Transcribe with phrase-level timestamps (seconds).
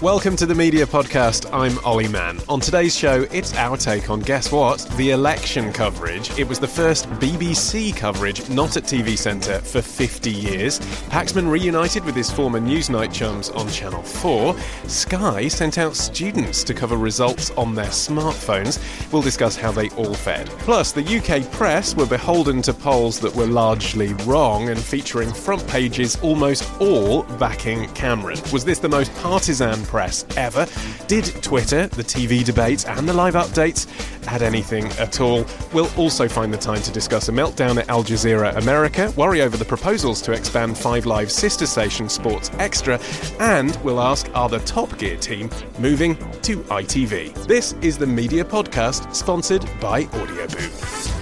[0.00, 1.52] Welcome to the Media Podcast.
[1.52, 2.38] I'm Olly Mann.
[2.48, 4.78] On today's show, it's our take on guess what?
[4.96, 6.30] The election coverage.
[6.38, 10.78] It was the first BBC coverage not at TV Centre for 50 years.
[11.10, 14.56] Paxman reunited with his former Newsnight chums on Channel 4.
[14.86, 18.78] Sky sent out students to cover results on their smartphones.
[19.12, 20.46] We'll discuss how they all fared.
[20.60, 25.66] Plus, the UK press were beholden to polls that were largely wrong and featuring front
[25.66, 28.38] pages almost all backing Cameron.
[28.52, 30.66] Was this the most partisan press ever.
[31.08, 33.88] Did Twitter, the TV debates, and the live updates
[34.28, 35.44] add anything at all?
[35.72, 39.56] We'll also find the time to discuss a meltdown at Al Jazeera America, worry over
[39.56, 43.00] the proposals to expand Five Live sister station Sports Extra,
[43.40, 47.34] and we'll ask are the Top Gear team moving to ITV?
[47.46, 51.17] This is the Media Podcast sponsored by Audioboom.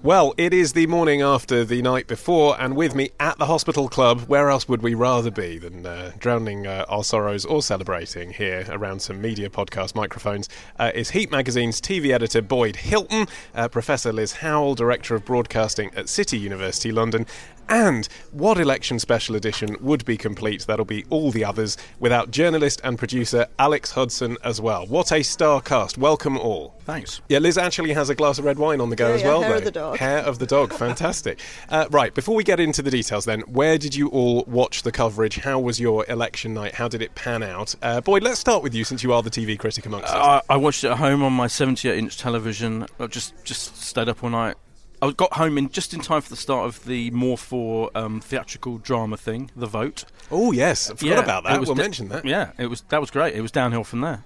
[0.00, 3.88] Well, it is the morning after the night before, and with me at the hospital
[3.88, 8.30] club, where else would we rather be than uh, drowning uh, our sorrows or celebrating
[8.30, 13.26] here around some media podcast microphones, uh, is Heat Magazine's TV editor Boyd Hilton,
[13.56, 17.26] uh, Professor Lis Howell, Director of Broadcasting at City University London,
[17.68, 20.66] and what election special edition would be complete?
[20.66, 24.86] That'll be all the others without journalist and producer Alex Hudson as well.
[24.86, 25.98] What a star cast.
[25.98, 26.74] Welcome all.
[26.84, 27.20] Thanks.
[27.28, 29.28] Yeah, Lis actually has a glass of red wine on the go Yeah, as yeah,
[29.28, 29.56] well, hair though.
[29.58, 29.98] of the dog.
[29.98, 30.72] Hair of the dog.
[30.78, 31.40] Fantastic.
[31.68, 34.92] uh, right, before we get into the details then, where did you all watch the
[34.92, 35.36] coverage?
[35.36, 36.74] How was your election night?
[36.74, 37.74] How did it pan out?
[37.82, 40.42] Uh, Boyd, let's start with you since you are the TV critic amongst us.
[40.48, 42.86] I, I watched it at home on my 78 inch television.
[42.98, 44.56] I just just stayed up all night.
[45.00, 48.20] I got home in just in time for the start of the More 4 um,
[48.20, 50.04] theatrical drama thing, The Vote.
[50.30, 50.90] Oh, yes.
[50.90, 51.60] I forgot Yeah, about that.
[51.60, 52.24] was We'll da- mention that.
[52.24, 53.34] Yeah, it was that was great.
[53.34, 54.24] It was downhill from there.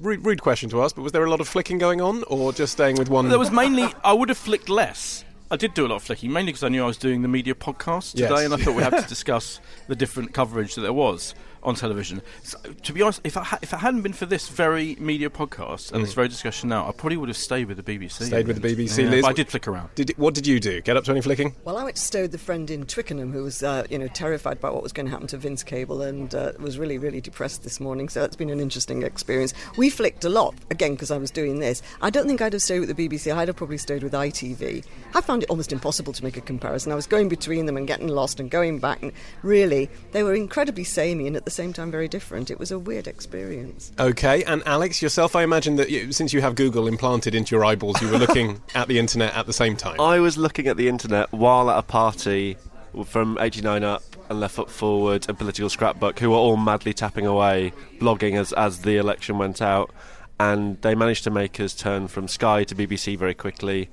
[0.00, 2.52] Rude, rude question to ask, but was there a lot of flicking going on or
[2.52, 3.28] just staying with one?
[3.28, 5.24] There was mainly I would have flicked less.
[5.50, 7.28] I did do a lot of flicking, mainly because I knew I was doing the
[7.28, 8.44] media podcast today, Yes.
[8.44, 12.22] and I thought we had to discuss the different coverage that there was on television.
[12.42, 15.30] So, to be honest, if I ha- if it hadn't been for this very media
[15.30, 18.22] podcast and this very discussion now, I probably would have stayed with the BBC.
[18.22, 18.26] Mm.
[18.26, 19.22] Stayed with the BBC, Yeah, Lis.
[19.22, 19.90] but I did flick around.
[19.94, 20.80] Did, what did you do?
[20.80, 21.54] Get up to any flicking?
[21.64, 24.08] Well, I went to stay with a friend in Twickenham who was, uh, you know,
[24.08, 27.20] terrified about what was going to happen to Vince Cable and uh, was really, really
[27.20, 28.08] depressed this morning.
[28.08, 29.54] So it's been an interesting experience.
[29.76, 31.82] We flicked a lot again because I was doing this.
[32.02, 33.34] I don't think I'd have stayed with the BBC.
[33.34, 34.84] I'd have probably stayed with ITV.
[35.14, 36.92] I found it almost impossible to make a comparison.
[36.92, 40.34] I was going between them and getting lost and going back, and really, they were
[40.34, 42.50] incredibly samey and at the same time very different.
[42.50, 43.90] It was a weird experience.
[43.98, 47.64] Okay, and Alex, yourself, I imagine that you, since you have Google implanted into your
[47.64, 49.98] eyeballs, you were looking at the internet at the same time.
[49.98, 52.58] I was looking at the internet while at a party
[53.06, 57.24] from 89 Up and Left Foot Forward and Political Scrapbook, who were all madly tapping
[57.24, 59.90] away, blogging as, as the election went out.
[60.38, 63.88] And they managed to make us turn from Sky to BBC very quickly.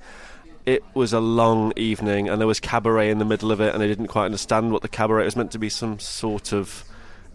[0.66, 3.82] It was a long evening, and there was cabaret in the middle of it, and
[3.82, 6.84] I didn't quite understand what the cabaret was meant to be some sort of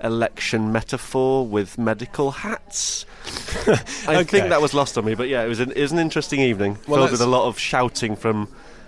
[0.03, 3.05] election metaphor with medical hats.
[4.07, 4.23] I Okay.
[4.23, 6.39] think that was lost on me, but yeah, it was an, it was an interesting
[6.39, 8.47] evening, Well, filled with a lot of shouting from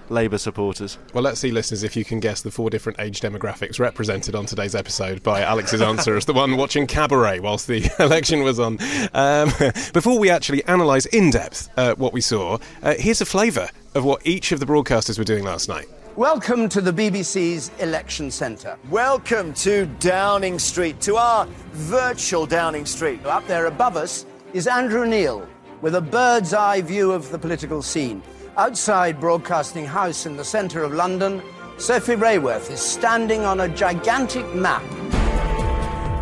[0.09, 0.97] Labour supporters.
[1.13, 4.45] Well, let's see, listeners, if you can guess the four different age demographics represented on
[4.45, 8.77] today's episode by Alex's answer as the one watching Cabaret whilst the election was on.
[9.13, 9.49] Um,
[9.93, 14.03] before we actually analyse in depth uh, what we saw, uh, here's a flavour of
[14.03, 15.85] what each of the broadcasters were doing last night.
[16.15, 18.77] Welcome to the BBC's Election Centre.
[18.91, 23.25] Welcome to Downing Street, to our virtual Downing Street.
[23.25, 25.47] Up there above us is Andrew Neil
[25.81, 28.21] with a bird's eye view of the political scene.
[28.57, 31.41] Outside Broadcasting House in the centre of London,
[31.77, 34.83] Sophie Raworth is standing on a gigantic map.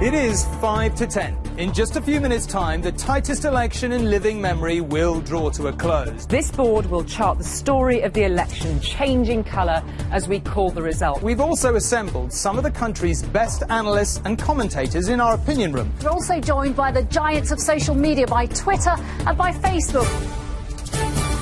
[0.01, 4.09] It is 5 to 10 In just a few minutes' time, the tightest election in
[4.09, 6.25] living memory will draw to a close.
[6.25, 10.81] This board will chart the story of the election, changing colour as we call the
[10.81, 11.21] result.
[11.21, 15.93] We've also assembled some of the country's best analysts and commentators in our opinion room.
[16.01, 18.95] We're also joined by the giants of social media, by Twitter
[19.27, 20.40] and by Facebook.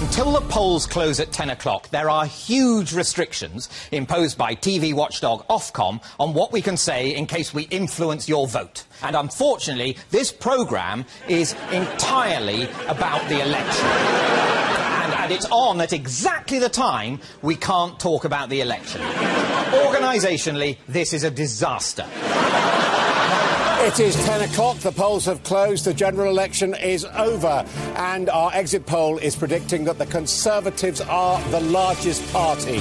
[0.10, 5.48] Until the polls close at 10 o'clock, there are huge restrictions imposed by TV watchdog
[5.48, 8.86] Ofcom on what we can say in case we influence your vote.
[9.04, 13.86] And unfortunately, this programme is entirely about the election.
[13.86, 19.02] And, and it's on at exactly the time we can't talk about the election.
[19.02, 22.08] Organisationally, this is a disaster.
[23.82, 24.78] It is 10 o'clock.
[24.80, 25.86] The polls have closed.
[25.86, 27.66] The general election is over.
[27.96, 32.80] And our exit poll is predicting that the Conservatives are the largest party.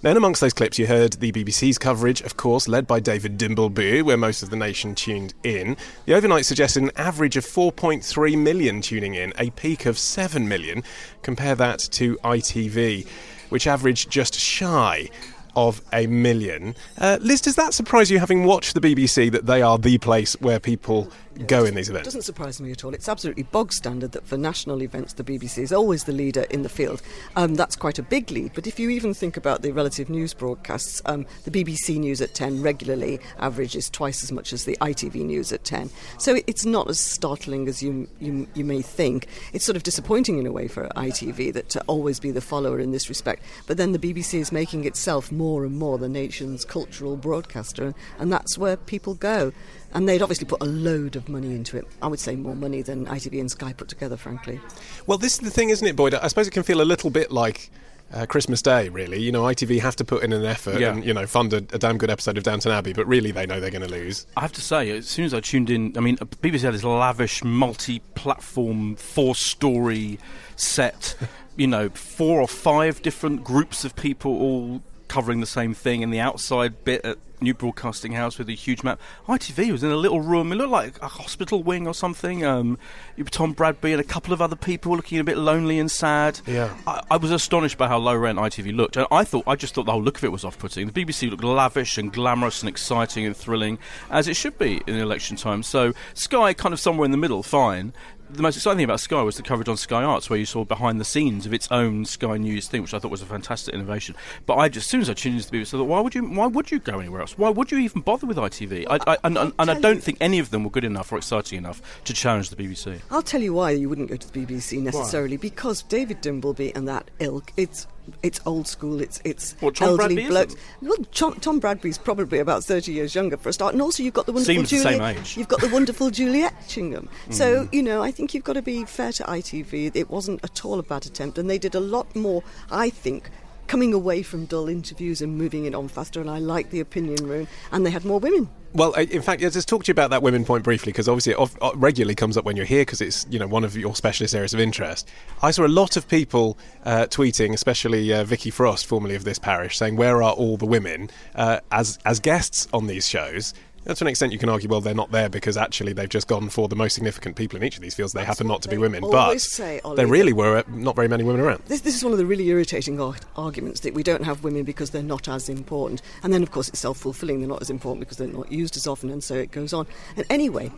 [0.00, 4.02] Then, amongst those clips, you heard the BBC's coverage, of course, led by David Dimbleby,
[4.02, 5.76] where most of the nation tuned in.
[6.06, 10.82] The overnight suggested an average of 4.3 million tuning in, a peak of 7 million.
[11.20, 13.06] Compare that to ITV,
[13.50, 15.10] which averaged just shy
[15.56, 16.74] of a million.
[16.98, 20.34] Uh, Lis, does that surprise you, having watched the BBC, that they are the place
[20.40, 21.10] where people
[21.46, 22.06] go in these events.
[22.06, 22.94] It doesn't surprise me at all.
[22.94, 26.62] It's absolutely bog standard that for national events, the BBC is always the leader in
[26.62, 27.02] the field.
[27.36, 28.52] Um, that's quite a big lead.
[28.54, 32.34] But if you even think about the relative news broadcasts, um, the BBC News at
[32.34, 35.90] 10 regularly averages twice as much as the ITV News at 10.
[36.18, 39.26] So it's not as startling as you, you, you may think.
[39.52, 42.80] It's sort of disappointing in a way for ITV that to always be the follower
[42.80, 43.42] in this respect.
[43.66, 48.32] But then the BBC is making itself more and more the nation's cultural broadcaster, and
[48.32, 49.52] that's where people go.
[49.92, 51.86] And they'd obviously put a load of money into it.
[52.02, 54.60] I would say more money than ITV and Sky put together, frankly.
[55.06, 56.14] Well, this is the thing, isn't it, Boyd?
[56.14, 57.70] I suppose it can feel a little bit like.
[58.12, 59.20] Uh, Christmas Day, really.
[59.22, 60.94] You know, ITV have to put in an effort Yeah.
[60.94, 63.46] and, you know, fund a, a damn good episode of Downton Abbey, but really they
[63.46, 64.26] know they're going to lose.
[64.36, 66.82] I have to say, as soon as I tuned in, I mean, BBC had this
[66.82, 70.18] lavish, multi-platform, four-story
[70.56, 71.14] set.
[71.56, 76.10] You know, four or five different groups of people all covering the same thing in
[76.10, 79.00] the outside bit at New Broadcasting House with a huge map.
[79.26, 80.52] ITV was in a little room.
[80.52, 82.44] It looked like a hospital wing or something.
[82.44, 82.78] Um,
[83.16, 86.40] you Tom Bradby and a couple of other people looking a bit lonely and sad.
[86.46, 86.72] Yeah.
[86.86, 88.96] I, I was astonished by how low rent ITV looked.
[88.96, 90.88] And I thought, I just thought the whole look of it was off-putting.
[90.88, 93.80] The BBC looked lavish and glamorous and exciting and thrilling,
[94.10, 95.64] as it should be in election time.
[95.64, 97.92] So Sky, kind of somewhere in the middle, fine.
[98.32, 100.64] The most exciting thing about Sky was the coverage on Sky Arts, where you saw
[100.64, 103.74] behind the scenes of its own Sky News thing, which I thought was a fantastic
[103.74, 104.14] innovation.
[104.46, 106.14] But I just, as soon as I tuned into the BBC, I thought, why would
[106.14, 106.24] you?
[106.24, 107.36] Why would you go anywhere else?
[107.36, 108.86] Why would you even bother with ITV?
[108.88, 111.18] I, I, and, and, and I don't think any of them were good enough or
[111.18, 113.00] exciting enough to challenge the BBC.
[113.10, 116.86] I'll tell you why you wouldn't go to the BBC necessarily because David Dimbleby and
[116.86, 117.88] that ilk, it's
[118.22, 119.00] it's old school.
[119.00, 120.56] It's it's Tom elderly Bradby blokes.
[120.82, 124.14] Well, Tom, Tom Bradby's probably about thirty years younger for a start, and also you've
[124.14, 124.92] got the wonderful Seems the Juliet.
[125.00, 125.36] same age.
[125.36, 127.08] You've got the wonderful Julie Etchingham.
[127.30, 127.74] So Mm.
[127.74, 129.92] you know, I think you've got to be fair to ITV.
[129.94, 132.42] It wasn't at all a bad attempt, and they did a lot more.
[132.70, 133.30] I think.
[133.70, 137.24] Coming away from dull interviews and moving it on faster, and I like the opinion
[137.28, 138.48] room, and they had more women.
[138.72, 141.34] Well, in fact, yeah, just talk to you about that women point briefly because obviously
[141.34, 143.94] it uh, regularly comes up when you're here because it's you know one of your
[143.94, 145.08] specialist areas of interest.
[145.40, 149.38] I saw a lot of people uh, tweeting, especially uh, Vicky Frost, formerly of this
[149.38, 153.54] parish, saying where are all the women uh, as as guests on these shows.
[153.86, 156.48] To an extent, you can argue, well, they're not there because actually they've just gone
[156.50, 158.12] for the most significant people in each of these fields.
[158.12, 161.08] They happen not to be women, but say, Olly, there really were uh, not very
[161.08, 161.62] many women around.
[161.66, 164.64] This, this is one of the really irritating ar- arguments that we don't have women
[164.64, 166.02] because they're not as important.
[166.22, 167.40] And then, of course, it's self fulfilling.
[167.40, 169.86] They're not as important because they're not used as often, and so it goes on.
[170.16, 170.70] And anyway,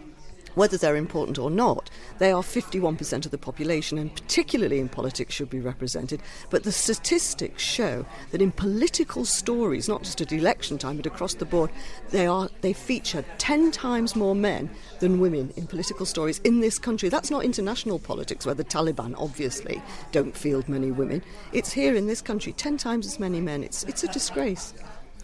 [0.54, 5.34] whether they're important or not, they are 51% of the population, and particularly in politics,
[5.34, 6.22] should be represented.
[6.50, 11.34] But the statistics show that in political stories, not just at election time, but across
[11.34, 11.70] the board,
[12.10, 16.78] they are they feature 10 times more men than women in political stories in this
[16.78, 17.08] country.
[17.08, 19.82] That's not international politics, where the Taliban obviously
[20.12, 21.22] don't field many women.
[21.52, 23.64] It's here in this country, 10 times as many men.
[23.64, 24.74] It's, it's a disgrace.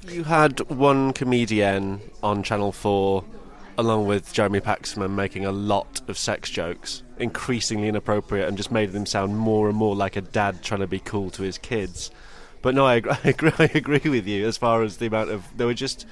[0.08, 3.25] You had one comedian on Channel 4,
[3.78, 8.90] along with Jeremy Paxman, making a lot of sex jokes, increasingly inappropriate, and just made
[8.92, 12.11] them sound more and more like a dad trying to be cool to his kids.
[12.61, 15.44] But no, I agree, I agree, with you as far as the amount of.
[15.56, 16.06] There were just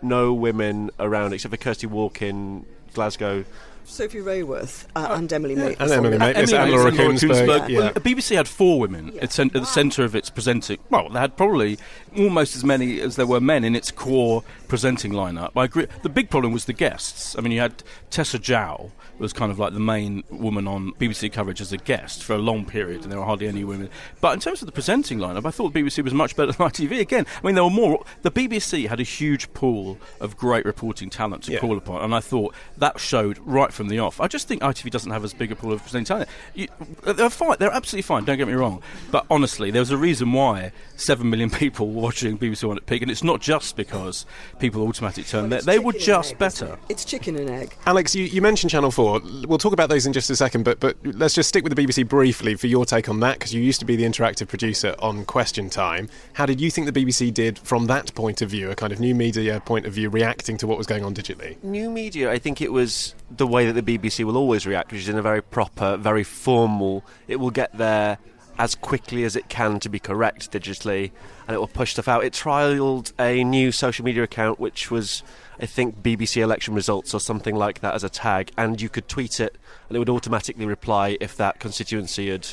[0.00, 3.44] no women around except for Kirsty Wark in Glasgow
[3.84, 5.76] Sophie Raworth uh, and Emily Maitlis.
[5.80, 6.36] And Emily on it.
[6.36, 7.78] Maitlis, and Laura Kuenssberg, yeah.
[7.78, 10.78] Well, the BBC had four women at, cen- at the centre of its presenting.
[10.90, 11.78] Well, they had probably
[12.16, 15.52] almost as many as there were men in its core presenting lineup.
[15.56, 15.86] I agree.
[16.02, 17.36] The big problem was the guests.
[17.38, 21.32] I mean, you had Tessa Jow was kind of like the main woman on BBC
[21.32, 23.88] coverage as a guest for a long period, and there were hardly any women.
[24.20, 27.00] But in terms of the presenting lineup, I thought BBC was much better than ITV.
[27.00, 28.04] Again, I mean, there were more.
[28.22, 31.60] The BBC had a huge pool of great reporting talent to Yeah.
[31.60, 34.20] call upon, and I thought that showed right from the off.
[34.20, 36.28] I just think ITV doesn't have as big a pool of presenting talent.
[36.54, 36.68] You,
[37.04, 37.56] they're fine.
[37.58, 38.24] They're absolutely fine.
[38.24, 38.82] Don't get me wrong.
[39.10, 42.86] But honestly, there was a reason why seven million people were watching BBC One at
[42.86, 44.26] peak, and it's not just because
[44.58, 45.62] people automatically turned there.
[45.62, 46.78] They were just better.
[46.88, 47.76] It's chicken and egg.
[47.86, 49.20] Alex, you, you mentioned Channel 4.
[49.46, 51.82] We'll talk about those in just a second, but, but let's just stick with the
[51.82, 54.94] BBC briefly for your take on that, because you used to be the interactive producer
[54.98, 56.08] on Question Time.
[56.32, 59.00] How did you think the BBC did from that point of view, a kind of
[59.00, 61.62] new media point of view, reacting to what was going on digitally?
[61.62, 65.02] New media, I think it was the way that the BBC will always react, which
[65.02, 67.04] is in a very proper, very formal.
[67.28, 68.16] It will get there
[68.58, 71.10] as quickly as it can to be correct digitally,
[71.46, 72.24] and it will push stuff out.
[72.24, 75.22] It trialled a new social media account, which was,
[75.60, 79.08] I think, BBC election results or something like that as a tag, and you could
[79.08, 79.56] tweet it,
[79.88, 82.46] and it would automatically reply if that constituency had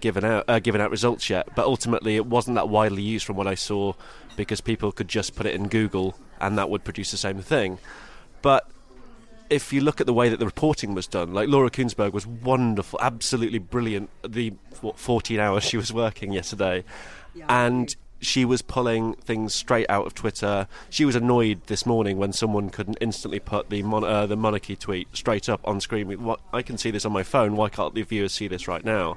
[0.00, 1.48] given out uh, given out results yet.
[1.54, 3.94] But ultimately, it wasn't that widely used from what I saw,
[4.36, 7.78] because people could just put it in Google, and that would produce the same thing.
[8.42, 8.68] But
[9.50, 12.26] if you look at the way that the reporting was done, like Laura Kuenssberg was
[12.26, 14.10] wonderful, absolutely brilliant.
[14.22, 16.84] The what, 14 hours she was working yesterday,
[17.48, 17.94] and
[18.24, 20.66] she was pulling things straight out of Twitter.
[20.90, 24.76] She was annoyed this morning when someone couldn't instantly put the mon- uh, the monarchy
[24.76, 26.08] tweet straight up on screen.
[26.22, 27.56] What, I can see this on my phone.
[27.56, 29.16] Why can't the viewers see this right now?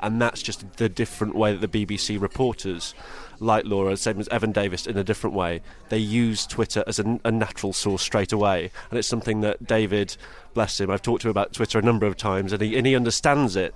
[0.00, 2.94] And that's just the different way that the BBC reporters,
[3.38, 7.20] like Laura, same as Evan Davis, in a different way, they use Twitter as a,
[7.24, 8.70] a natural source straight away.
[8.90, 10.16] And it's something that David,
[10.54, 12.86] bless him, I've talked to him about Twitter a number of times, and he and
[12.86, 13.74] he understands it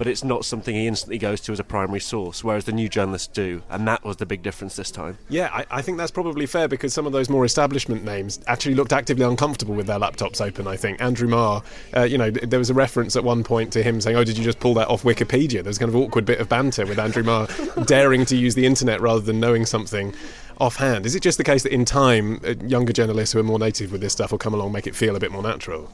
[0.00, 2.88] but it's not something he instantly goes to as a primary source, whereas the new
[2.88, 5.18] journalists do, and that was the big difference this time.
[5.28, 8.76] Yeah, I, I think that's probably fair because some of those more establishment names actually
[8.76, 10.66] looked actively uncomfortable with their laptops open.
[10.66, 11.62] I think Andrew Marr,
[11.94, 14.24] uh, you know, th- there was a reference at one point to him saying, "Oh,
[14.24, 16.86] did you just pull that off Wikipedia?" There was kind of awkward bit of banter
[16.86, 17.46] with Andrew Marr
[17.84, 20.14] daring to use the internet rather than knowing something
[20.56, 21.04] offhand.
[21.04, 23.92] Is it just the case that in time, uh, younger journalists who are more native
[23.92, 25.90] with this stuff will come along and make it feel a bit more natural?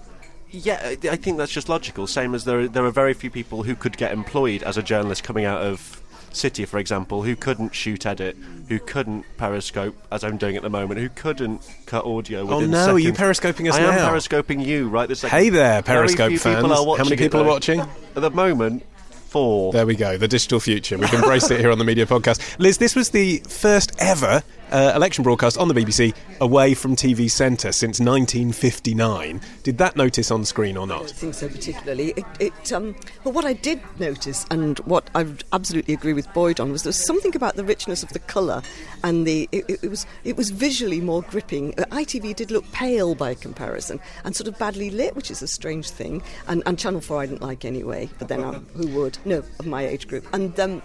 [0.64, 2.06] Yeah, I I think that's just logical.
[2.06, 4.82] Same as there, are- there are very few people who could get employed as a
[4.82, 8.36] journalist coming out of City, for example, who couldn't shoot edit,
[8.68, 12.72] who couldn't periscope, as I'm doing at the moment, who couldn't cut audio Oh, within
[12.72, 13.90] no, are you periscoping us now.
[13.90, 15.38] I am periscoping you right this second.
[15.38, 16.66] Hey there, Periscope fans.
[16.66, 17.80] How many it, people are watching?
[17.80, 19.72] At the moment, four.
[19.72, 20.98] There we go, the digital future.
[20.98, 22.58] We've embraced it here on the Media Podcast.
[22.58, 27.30] Lis, this was the first ever uh, election broadcast on the BBC away from TV
[27.30, 29.40] Centre since 1959.
[29.62, 30.98] Did that notice on screen or I not?
[31.00, 32.12] don't think so particularly.
[32.16, 32.94] It, it, um,
[33.24, 36.90] but what I did notice, and what I absolutely agree with Boyd on, was there
[36.90, 38.62] was something about the richness of the colour,
[39.02, 41.74] and the it, it, was it was visually more gripping.
[41.78, 45.48] Uh, ITV did look pale by comparison, and sort of badly lit, which is a
[45.48, 46.22] strange thing.
[46.48, 48.42] And, and Channel Four I didn't like anyway, but then
[48.74, 49.18] who would?
[49.24, 50.26] No, of my age group.
[50.32, 50.82] And um,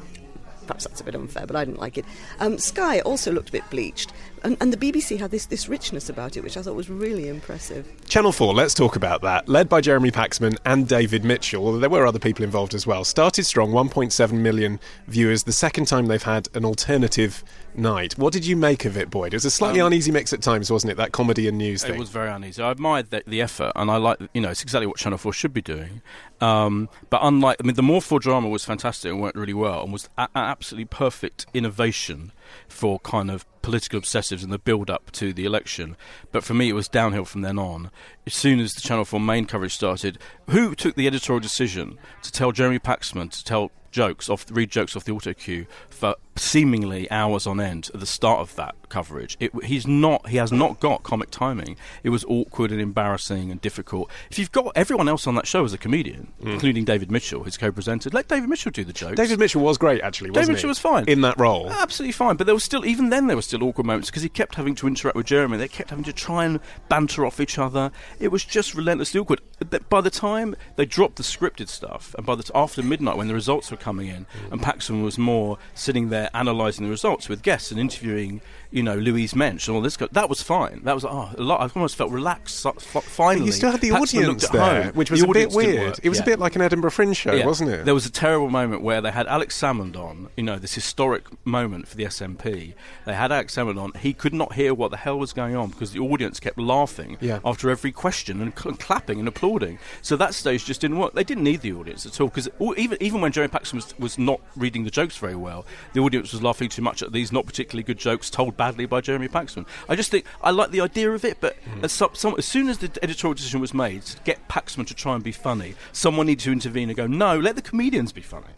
[0.71, 2.05] perhaps that's a bit unfair, but I didn't like it.
[2.39, 4.13] Um, Sky also looked a bit bleached,
[4.43, 7.27] and, and the BBC had this, this richness about it, which I thought was really
[7.27, 7.87] impressive.
[8.07, 9.47] Channel 4, let's talk about that.
[9.47, 13.03] Led by Jeremy Paxman and David Mitchell, although there were other people involved as well.
[13.03, 17.43] Started strong, 1.7 million viewers, the second time they've had an alternative
[17.75, 18.17] night.
[18.17, 19.33] What did you make of it, Boyd?
[19.33, 20.95] It was a slightly Um, uneasy mix at times, wasn't it?
[20.97, 21.95] That comedy and news thing.
[21.95, 22.61] It was very uneasy.
[22.61, 25.31] I admired the, the effort, and I like, you know, it's exactly what Channel 4
[25.33, 26.01] should be doing.
[26.41, 29.83] Um, but unlike, I mean, the More 4 drama was fantastic and worked really well
[29.83, 32.31] and was a- a- absolutely perfect innovation
[32.67, 35.95] for kind of political obsessives in the build up to the election.
[36.31, 37.91] But for me, it was downhill from then on.
[38.25, 40.17] As soon as the Channel 4 main coverage started,
[40.49, 44.95] who took the editorial decision to tell Jeremy Paxman to tell jokes off read jokes
[44.95, 49.35] off the auto cue for seemingly hours on end at the start of that coverage
[49.39, 53.59] it, he's not he has not got comic timing it was awkward and embarrassing and
[53.61, 56.53] difficult if you've got everyone else on that show as a comedian Mm.
[56.53, 60.01] including David Mitchell who's co-presented let David Mitchell do the jokes David Mitchell was great,
[60.01, 60.53] actually, wasn't David he?
[60.55, 61.69] Mitchell was fine In that role.
[61.69, 64.29] Absolutely fine, but there was still, even then, there were still awkward moments because he
[64.29, 65.57] kept having to interact with Jeremy.
[65.57, 67.91] They kept having to try and banter off each other.
[68.19, 69.41] It was just relentlessly awkward.
[69.89, 73.27] By the time they dropped the scripted stuff, and by the t- after midnight when
[73.27, 77.41] the results were coming in, and Paxman was more sitting there analysing the results with
[77.41, 78.39] guests and interviewing
[78.71, 79.97] you know, Louise Mensch and all this.
[79.97, 80.81] That was fine.
[80.83, 81.61] That was oh, a lot.
[81.61, 82.61] I almost felt relaxed.
[82.63, 84.93] Finally, But you still had the Paxman audience there, home.
[84.93, 85.99] which The was a bit weird.
[86.03, 87.45] It was a bit like an Edinburgh Fringe show, Yeah.
[87.45, 87.85] wasn't it?
[87.85, 91.23] There was a terrible moment where they had Alex Salmond on, you know, this historic
[91.45, 92.73] moment for the SNP.
[93.05, 93.91] They had Alex Salmond on.
[93.99, 97.17] He could not hear what the hell was going on because the audience kept laughing
[97.19, 97.39] Yeah.
[97.43, 99.79] after every question and, cl- clapping and applauding.
[100.01, 101.13] So that stage just didn't work.
[101.13, 102.47] They didn't need the audience at all because
[102.77, 106.31] even, even when Jeremy Paxman was, was not reading the jokes very well, the audience
[106.31, 109.65] was laughing too much at these not particularly good jokes told badly by Jeremy Paxman.
[109.89, 111.83] I just think I like the idea of it, but Hmm.
[111.85, 114.93] as, some, some, as soon as the editorial decision was made to get Paxman to
[114.93, 118.21] try and be funny, someone needed to intervene and go, no, let the comedians be
[118.21, 118.53] funny.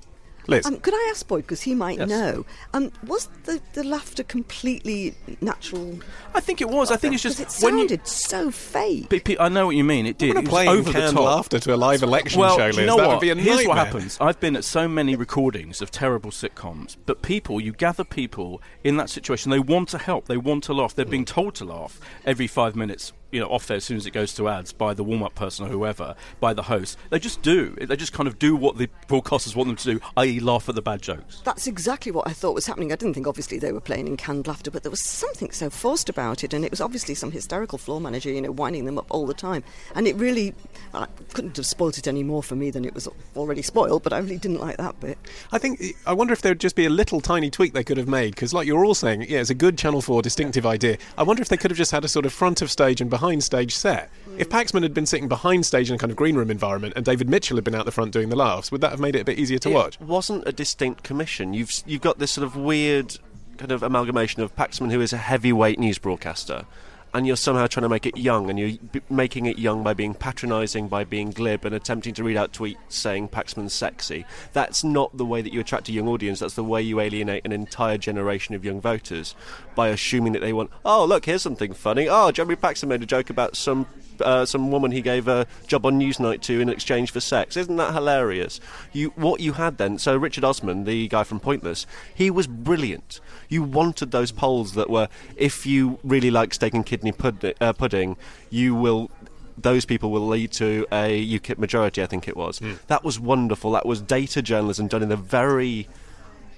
[0.48, 0.66] Lis.
[0.66, 2.10] Um, could I ask Boyd, because he might Yes.
[2.10, 6.00] know, um, was the, the laughter completely natural?
[6.36, 6.92] I think it was.
[6.92, 9.10] I think it's just Because it when you- sounded so fake.
[9.10, 10.06] P- P- I know what you mean.
[10.06, 10.36] It did.
[10.36, 11.26] What a It was over the top.
[11.26, 13.16] laughter to a live election well, show, do you know That what?
[13.16, 14.18] would be a Here's what happens.
[14.20, 18.98] I've been at so many recordings of terrible sitcoms, but people, you gather people in
[18.98, 19.52] that situation.
[19.52, 20.28] They want to help.
[20.28, 20.94] They want to laugh.
[20.96, 23.14] They're being told to laugh every five minutes.
[23.34, 25.66] You know, off there as soon as it goes to ads by the warm-up person
[25.66, 27.00] or whoever, by the host.
[27.10, 27.72] They just do.
[27.72, 30.75] They just kind of do what the broadcasters want them to do, i.e., laugh at
[30.75, 31.42] the bad jokes.
[31.44, 32.92] That's exactly what I thought was happening.
[32.92, 35.72] I didn't think, obviously, they were playing in canned laughter, but there was something so
[35.72, 39.00] forced about it, and it was obviously some hysterical floor manager, you know, winding them
[39.00, 39.63] up all the time.
[39.96, 40.54] And it really,
[40.94, 44.13] I couldn't have spoilt it any more for me than it was already spoiled, but
[44.13, 45.18] I really didn't like that bit.
[45.52, 47.98] I think I wonder if there would just be a little tiny tweak they could
[47.98, 51.00] have made because, like you're all saying, yeah, it's a good Channel Four distinctive idea.
[51.18, 53.10] I wonder if they could have just had a sort of front of stage and
[53.10, 54.10] behind stage set.
[54.38, 57.06] If Paxman had been sitting behind stage in a kind of green room environment and
[57.06, 59.22] David Mitchell had been out the front doing the laughs, would that have made it
[59.22, 59.96] a bit easier to watch?
[59.96, 60.10] it watch?
[60.10, 61.53] wasn't a distinct commission.
[61.53, 63.18] You've you've got this sort of weird
[63.58, 66.65] kind of amalgamation of Paxman, who is a heavyweight news broadcaster,
[67.13, 69.93] and you're somehow trying to make it young, and you're b- making it young by
[69.93, 74.25] being patronising, by being glib, and attempting to read out tweets saying Paxman's sexy.
[74.53, 76.39] That's not the way that you attract a young audience.
[76.39, 79.36] That's the way you alienate an entire generation of young voters
[79.75, 80.72] by assuming that they want.
[80.84, 82.08] Oh, look, here's something funny.
[82.10, 83.86] Oh, Jeremy Paxman made a joke about some
[84.22, 87.58] uh, some woman he gave a job on Newsnight to in exchange for sex.
[87.58, 88.60] Isn't that hilarious?
[88.91, 89.98] You what you had then?
[89.98, 93.20] So Richard Osman, the guy from Pointless, he was brilliant.
[93.50, 97.74] You wanted those polls that were, if you really like steak and kidney pud- uh,
[97.74, 98.17] pudding,
[98.50, 99.10] you will.
[99.55, 102.60] Those people will lead to a UKIP majority, I think it was.
[102.88, 103.72] That was wonderful.
[103.74, 105.88] That was data journalism done in a very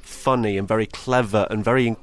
[0.01, 1.97] funny and very clever and very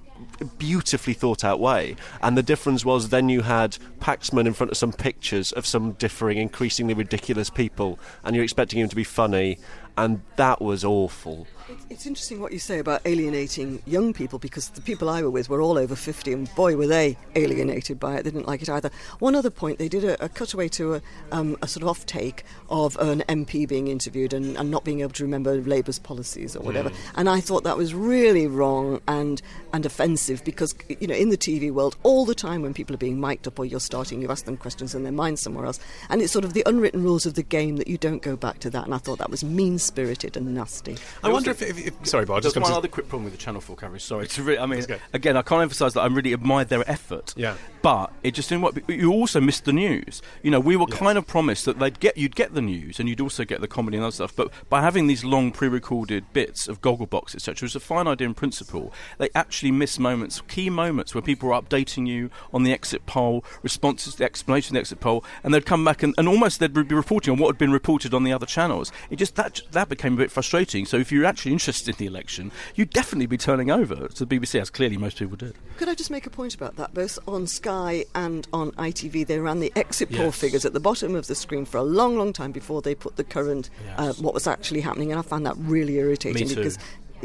[0.58, 1.96] beautifully thought out way.
[2.22, 5.92] And the difference was then you had Paxman in front of some pictures of some
[5.92, 9.58] differing, increasingly ridiculous people, and you're expecting him to be funny,
[9.96, 11.46] and that was awful.
[11.90, 15.48] It's interesting what you say about alienating young people because the people I were with
[15.48, 18.24] were all over 50 and boy were they alienated by it.
[18.24, 18.90] They didn't like it either.
[19.18, 22.06] One other point, they did a, a cutaway to a, um, a sort of off
[22.06, 26.56] take of an MP being interviewed and, and not being able to remember Labour's policies
[26.56, 26.90] or whatever.
[26.90, 26.96] Mm.
[27.16, 29.40] And I thought that was really wrong and,
[29.72, 32.98] and offensive because, you know, in the TV world, all the time when people are
[32.98, 35.80] being mic'd up or you're starting, you ask them questions and their mind's somewhere else.
[36.08, 38.58] And it's sort of the unwritten rules of the game that you don't go back
[38.60, 38.84] to that.
[38.84, 40.96] And I thought that was mean spirited and nasty.
[41.22, 43.32] I wonder if, if, if sorry, Bob, I just one to other quick problem with
[43.32, 44.02] the Channel 4 coverage.
[44.02, 47.34] Sorry, to re- I mean, again, I can't emphasise that I really admired their effort.
[47.36, 47.56] Yeah.
[47.82, 48.78] But it just didn't work.
[48.88, 50.22] You also missed the news.
[50.42, 53.08] You know, we were kind of promised that they'd get you'd get the news and
[53.08, 54.36] you'd also get the comedy and other stuff.
[54.36, 58.28] But by having these long pre-recorded bits of Gogglebox, etc., it was a fine idea
[58.28, 58.92] in principle.
[59.18, 63.44] They actually missed moments, key moments, where people were updating you on the exit poll,
[63.62, 66.60] responses to the explanation of the exit poll, and they'd come back and, and almost
[66.60, 68.92] they'd be reporting on what had been reported on the other channels.
[69.10, 70.86] It just that that became a bit frustrating.
[70.86, 74.38] So if you're actually interested in the election, you'd definitely be turning over to the
[74.38, 75.54] BBC, as clearly most people did.
[75.76, 76.94] Could I just make a point about that?
[76.94, 80.38] Both on Sky and on ITV, they ran the exit poll Yes.
[80.40, 83.16] figures at the bottom of the screen for a long, long time before they put
[83.16, 86.78] the current, uh, what was actually happening, and I found that really irritating because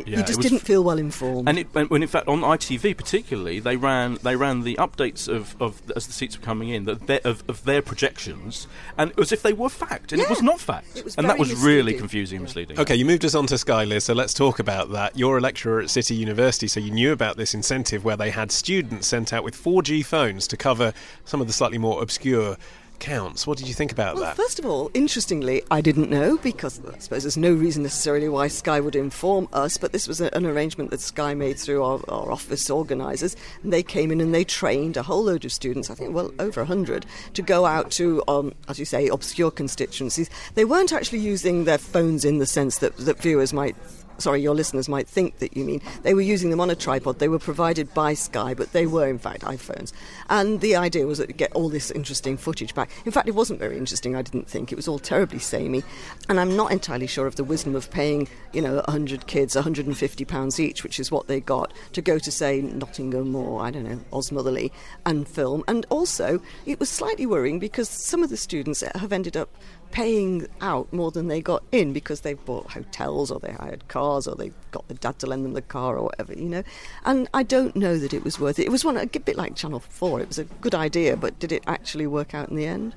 [0.06, 1.50] Yeah, you just didn't feel well informed.
[1.50, 5.28] And, it, and when in fact on ITV particularly, they ran they ran the updates
[5.28, 9.18] of, of as the seats were coming in that their, of, of their projections, and
[9.20, 11.64] as if they were fact, and it was not fact, was and that very was
[11.64, 12.80] really confusing and misleading.
[12.80, 15.18] Okay, you moved us on to Sky, Lis, so let's talk about that.
[15.18, 18.52] You're a lecturer at City University, so you knew about this incentive where they had
[18.52, 20.94] students sent out with 4G phones to cover
[21.26, 22.58] some of the slightly more obscure
[23.00, 23.46] counts.
[23.48, 24.36] What did you think about Well, that?
[24.36, 28.48] first of all, interestingly, I didn't know because I suppose there's no reason necessarily why
[28.48, 32.00] Sky would inform us, but this was a, an arrangement that Sky made through our,
[32.08, 33.36] our office organisers.
[33.64, 36.32] And they came in and they trained a whole load of students, I think, well,
[36.40, 40.30] over 100, to go out to, um, as you say, obscure constituencies.
[40.56, 43.76] They weren't actually using their phones in the sense that, that viewers might
[44.18, 45.82] sorry, your listeners might think that you mean.
[46.04, 47.20] They were using them on a tripod.
[47.20, 49.94] They were provided by Sky, but they were, in fact, iPhones.
[50.30, 52.90] And the idea was that get all this interesting footage back.
[53.06, 54.72] In fact, it wasn't very interesting, I didn't think.
[54.72, 55.84] It was all terribly samey.
[56.30, 60.60] And I'm not entirely sure of the wisdom of paying, you know, 100 kids £150
[60.60, 64.00] each, which is what they got, to go to, say, Nottingham or, I don't know,
[64.12, 64.72] Osmotherley
[65.06, 65.64] and film.
[65.68, 69.50] And also, it was slightly worrying because some of the students have ended up
[69.92, 74.28] paying out more than they got in because they've bought hotels or they hired cars
[74.28, 76.64] or they got the dad to lend them the car or whatever, you know.
[77.06, 78.66] And I don't know that it was worth it.
[78.66, 80.22] It was one a bit like Channel 4.
[80.22, 82.96] It was a good idea, but did it actually work out in the end?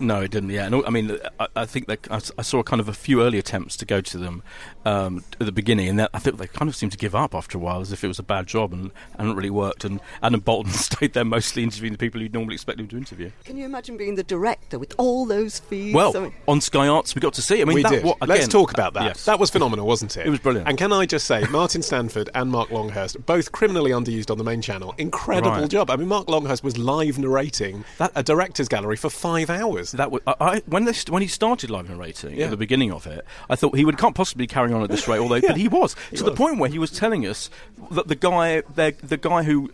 [0.00, 0.50] No, it didn't.
[0.50, 3.22] Yeah, no, I mean, I, I think that I, I, saw kind of a few
[3.22, 4.42] early attempts to go to them
[4.84, 7.58] um, at the beginning, and I think they kind of seemed to give up after
[7.58, 9.84] a while, as if it was a bad job and hadn't really worked.
[9.84, 13.30] And Adam Boulton stayed there mostly interviewing the people you'd normally expect him to interview.
[13.44, 15.94] Can you imagine being the director with all those feeds?
[15.94, 17.60] Well, I mean, on Sky Arts, we got to see.
[17.60, 18.04] I mean, we that, did.
[18.04, 19.04] What, again, Let's talk about that.
[19.04, 19.24] Yes.
[19.24, 20.26] That was phenomenal, wasn't it?
[20.26, 20.68] It was brilliant.
[20.68, 24.44] And can I just say, Martin Stanford and Mark Longhurst, both criminally underused on the
[24.44, 25.68] main channel, incredible Right.
[25.68, 25.90] job.
[25.90, 29.81] I mean, Mark Longhurst was live narrating That- a director's gallery for five hours.
[29.90, 32.44] That was, I, I, when they, st- when he started live narrating Yeah.
[32.44, 35.08] at the beginning of it, I thought he would can't possibly carry on at this
[35.08, 35.18] rate.
[35.18, 37.50] Although, but he was to the point where he was telling us
[37.90, 39.70] that the guy, the, the guy who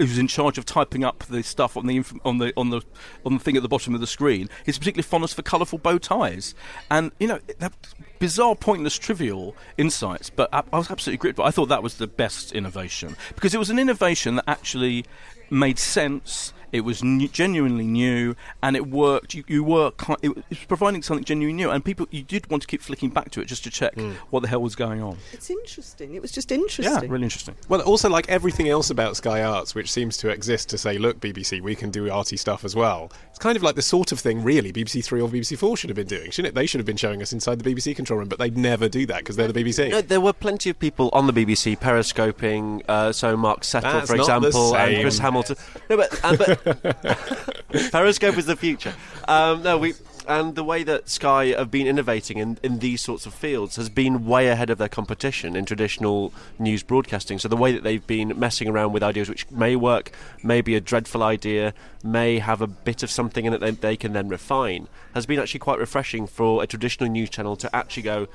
[0.00, 2.80] who's in charge of typing up the stuff on the inf- on the on the
[3.24, 5.98] on the thing at the bottom of the screen, his particular fondness for colourful bow
[5.98, 6.52] ties,
[6.90, 7.72] and you know that
[8.18, 10.30] bizarre, pointless, trivial insights.
[10.30, 11.36] But I, I was absolutely gripped.
[11.36, 15.04] But I thought that was the best innovation because it was an innovation that actually
[15.48, 16.52] made sense.
[16.74, 19.32] It was new, genuinely new, and it worked.
[19.32, 22.66] You, you were it was providing something genuinely new, and people you did want to
[22.66, 23.94] keep flicking back to it just to check
[24.30, 25.16] what the hell was going on.
[25.32, 26.16] it's interesting.
[26.16, 26.82] It was just interesting.
[26.82, 27.10] Yeah, interesting.
[27.12, 27.54] really interesting.
[27.68, 31.20] Well, also like everything else about Sky Arts, which seems to exist to say, look,
[31.20, 33.12] BBC, we can do arty stuff as well.
[33.30, 35.90] It's kind of like the sort of thing, really, BBC Three or BBC Four should
[35.90, 36.54] have been doing, shouldn't it?
[36.56, 39.06] They should have been showing us inside the BBC control room, but they'd never do
[39.06, 39.90] that because they're the BBC.
[39.92, 42.82] No, there were plenty of people on the BBC periscoping.
[42.88, 45.04] Uh, so Mark Settle, That's for example, and.
[45.04, 45.56] Chris Hamilton.
[45.90, 46.63] No, but, uh, but
[47.90, 48.94] Periscope is the future.
[49.28, 49.94] Um, no, we.
[50.26, 53.90] And the way that Sky have been innovating in, in these sorts of fields has
[53.90, 57.38] been way ahead of their competition in traditional news broadcasting.
[57.38, 60.76] So the way that they've been messing around with ideas which may work, may be
[60.76, 64.28] a dreadful idea, may have a bit of something in it that they can then
[64.28, 68.26] refine, has been actually quite refreshing for a traditional news channel to actually go,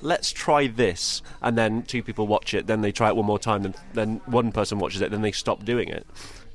[0.00, 3.38] let's try this and then two people watch it then they try it one more
[3.38, 6.04] time and then one person watches it then they stop doing it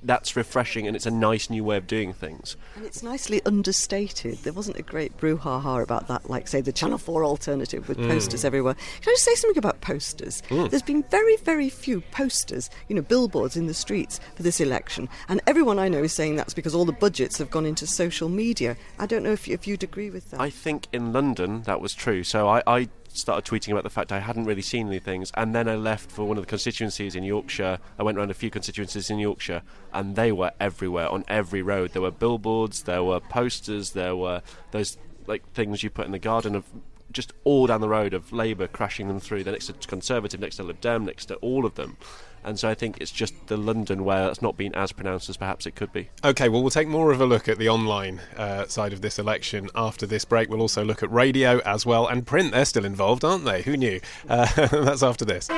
[0.04, 4.38] that's refreshing and it's a nice new way of doing things And it's nicely understated.
[4.40, 8.08] There wasn't a great brouhaha about that, like, say, the Channel 4 alternative with mm.
[8.08, 8.76] posters everywhere.
[8.76, 10.44] Can I just say something about posters?
[10.50, 10.70] Mm.
[10.70, 15.10] There's been very, very few posters, you know, billboards in the streets for this election.
[15.28, 18.30] And everyone I know is saying that's because all the budgets have gone into social
[18.30, 18.78] media.
[19.00, 20.40] I don't know if, you, if you'd agree with that.
[20.40, 24.12] i think in london that was true so I, I started tweeting about the fact
[24.12, 27.16] I hadn't really seen any things and then I left for one of the constituencies
[27.16, 29.62] in Yorkshire I went around a few constituencies in Yorkshire
[29.94, 34.42] and they were everywhere on every road there were billboards there were posters there were
[34.72, 36.66] those like things you put in the garden of
[37.12, 39.44] just all down the road of Labour crashing them through.
[39.44, 41.98] They're next to Conservative, next to Lib Dem, next to all of them.
[42.44, 45.38] And so I think it's just the London where that's not been as pronounced as
[45.38, 46.10] perhaps it could be.
[46.24, 49.20] Okay, well, we'll take more of a look at the online uh, side of this
[49.20, 50.50] election after this break.
[50.50, 52.52] We'll also look at radio as well and print.
[52.54, 53.64] They're still involved, aren't they?
[53.64, 54.00] Who knew?
[54.30, 55.50] Uh, that's after this.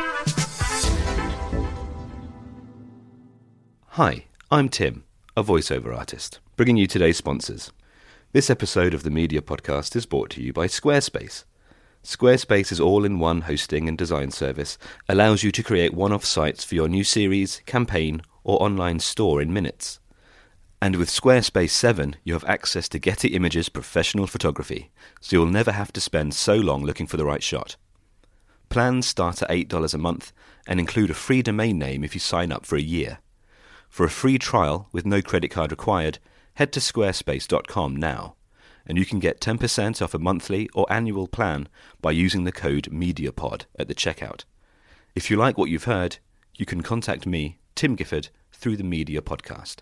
[3.94, 5.04] Hi, I'm Tim,
[5.36, 7.72] a voiceover artist, bringing you today's sponsors.
[8.32, 11.44] This episode of the Media Podcast is brought to you by Squarespace.
[12.04, 16.64] Squarespace's all in one hosting and design service allows you to create one off sites
[16.64, 20.00] for your new series, campaign, or online store in minutes.
[20.82, 25.74] And with Squarespace 7, you have access to Getty Images professional photography, so you'll never
[25.74, 27.76] have to spend so long looking for the right shot.
[28.70, 30.32] Plans start at $8 a month
[30.66, 33.20] and include a free domain name if you sign up for a year.
[33.90, 36.20] For a free trial with no credit card required,
[36.54, 38.36] head to squarespace.com now,
[38.86, 41.68] and you can get 10% off a monthly or annual plan
[42.02, 44.44] by using the code MEDIAPOD at the checkout.
[45.16, 46.18] If you like what you've heard,
[46.56, 49.78] you can contact me, Tim Gifford, through the Media Podcast.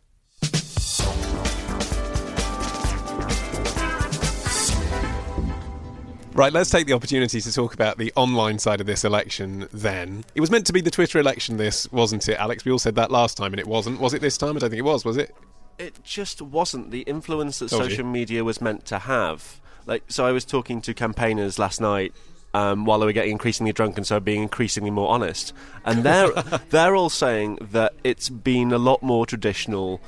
[6.37, 10.23] Right, let's take the opportunity to talk about the online side of this election then.
[10.35, 12.63] It was meant to be the Twitter election, this, wasn't it, Alex?
[12.63, 13.99] We all said that last time, and it wasn't.
[13.99, 14.55] Was it this time?
[14.55, 15.35] I don't think it was, was it?
[15.79, 17.89] It just wasn't the influence that Told you.
[17.89, 19.59] social media was meant to have.
[19.85, 22.13] Like, so I was talking to campaigners last night
[22.53, 25.53] um, while they were getting increasingly drunk and so being increasingly more honest,
[25.85, 26.31] and they're
[26.69, 30.01] they're all saying that it's been a lot more traditional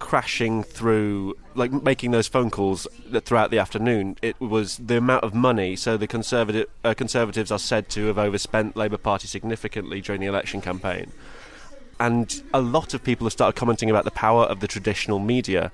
[0.00, 2.86] crashing through, like making those phone calls
[3.22, 4.16] throughout the afternoon.
[4.20, 5.76] It was the amount of money.
[5.76, 10.26] So the conservative uh, conservatives are said to have overspent Labour Party significantly during the
[10.26, 11.12] election campaign,
[12.00, 15.72] and a lot of people have started commenting about the power of the traditional media.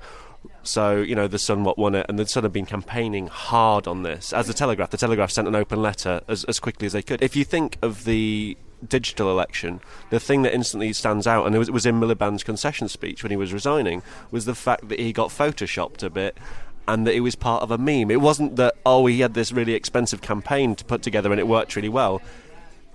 [0.62, 3.87] So, you know, The Sun what won it, and The Sun have been campaigning hard
[3.87, 4.33] on this.
[4.33, 7.22] As The Telegraph, The Telegraph sent an open letter as, as quickly as they could.
[7.22, 8.56] If you think of the
[8.87, 12.42] digital election, the thing that instantly stands out, and it was, it was in Miliband's
[12.42, 16.37] concession speech when he was resigning, was the fact that he got photoshopped a bit
[16.88, 18.11] and that it was part of a meme.
[18.11, 21.46] It wasn't that, oh, he had this really expensive campaign to put together and it
[21.46, 22.20] worked really well.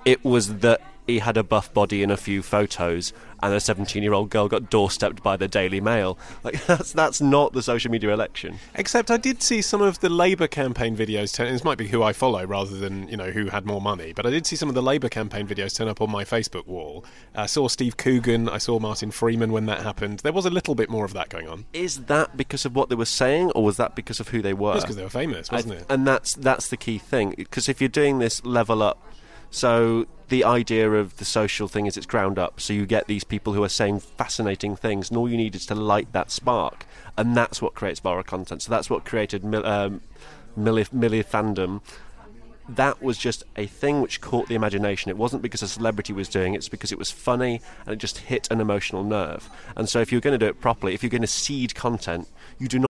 [0.04, 3.14] It was that he had a buff body in a few photos,
[3.44, 6.18] and a 17-year-old girl got doorstepped by the Daily Mail.
[6.44, 8.60] Like that's that's not the social media election.
[8.74, 11.52] Except I did see some of the Labour campaign videos turn.
[11.52, 14.26] This might be who I follow rather than you know who had more money, but
[14.26, 17.06] I did see some of the Labour campaign videos turn up on my Facebook wall.
[17.36, 20.20] I saw Steve Coogan, I saw Martin Freeman when that happened.
[20.20, 21.66] There was a little bit more of that going on.
[21.74, 24.54] Is that because of what they were saying, or was that because of who they
[24.54, 24.74] were?
[24.76, 25.86] It's because they were famous, wasn't I- it?
[25.90, 27.34] And that's that's the key thing.
[27.38, 29.02] Because if you're doing this level up,
[29.50, 32.60] so the idea of the social thing is it's ground up.
[32.60, 35.66] So you get these people who are saying fascinating things, and all you need is
[35.68, 36.86] to light that spark,
[37.18, 38.62] and that's what creates viral content.
[38.64, 40.02] So that's what created um,
[40.58, 41.82] milli milli fandom.
[42.68, 45.10] That was just a thing which caught the imagination.
[45.10, 47.98] It wasn't because a celebrity was doing it, it's because it was funny and it
[47.98, 49.48] just hit an emotional nerve.
[49.76, 52.28] And so, if you're going to do it properly, if you're going to seed content,
[52.58, 52.90] you do not.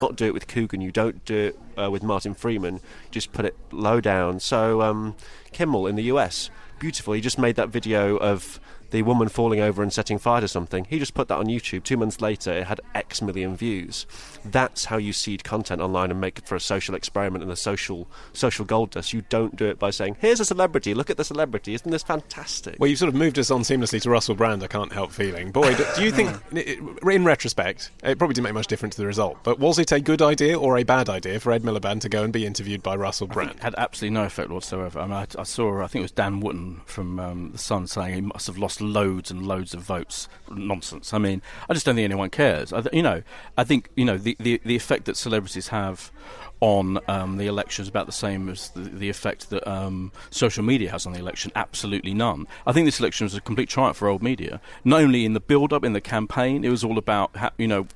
[0.00, 0.80] not do it with Coogan.
[0.80, 2.80] You don't do it uh, with Martin Freeman.
[3.10, 4.40] Just put it low down.
[4.40, 5.14] So um,
[5.52, 7.12] Kimmel in the US, beautiful.
[7.12, 8.58] He just made that video of
[8.92, 10.86] the woman falling over and setting fire to something.
[10.86, 11.84] He just put that on YouTube.
[11.84, 14.06] Two months later, it had X million views.
[14.44, 17.56] That's how you seed content online and make it for a social experiment and a
[17.56, 19.12] social social gold dust.
[19.12, 20.94] You don't do it by saying, "Here's a celebrity.
[20.94, 21.74] Look at the celebrity.
[21.74, 24.62] Isn't this fantastic?" Well, you've sort of moved us on seamlessly to Russell Brand.
[24.62, 25.50] I can't help feeling.
[25.50, 29.06] Boy, do, do you think, in retrospect, it probably didn't make much difference to the
[29.06, 32.08] result, but was it a good idea or a bad idea for Ed Miliband to
[32.08, 33.50] go and be interviewed by Russell Brand?
[33.52, 35.00] It had absolutely no effect whatsoever.
[35.00, 37.86] I mean, I, I saw, I think it was Dan Wootton from um, The Sun
[37.88, 40.28] saying he must have lost loads and loads of votes.
[40.50, 41.12] Nonsense.
[41.14, 42.72] I mean, I just don't think anyone cares.
[42.72, 43.22] I th- you know,
[43.56, 46.10] I think, you know, the, the, the effect that celebrities have
[46.60, 50.62] on um, the election is about the same as the, the effect that um, social
[50.62, 51.50] media has on the election.
[51.56, 52.46] Absolutely none.
[52.66, 54.60] I think this election was a complete triumph for old media.
[54.84, 57.86] Not only in the build-up, in the campaign, it was all about ha- you know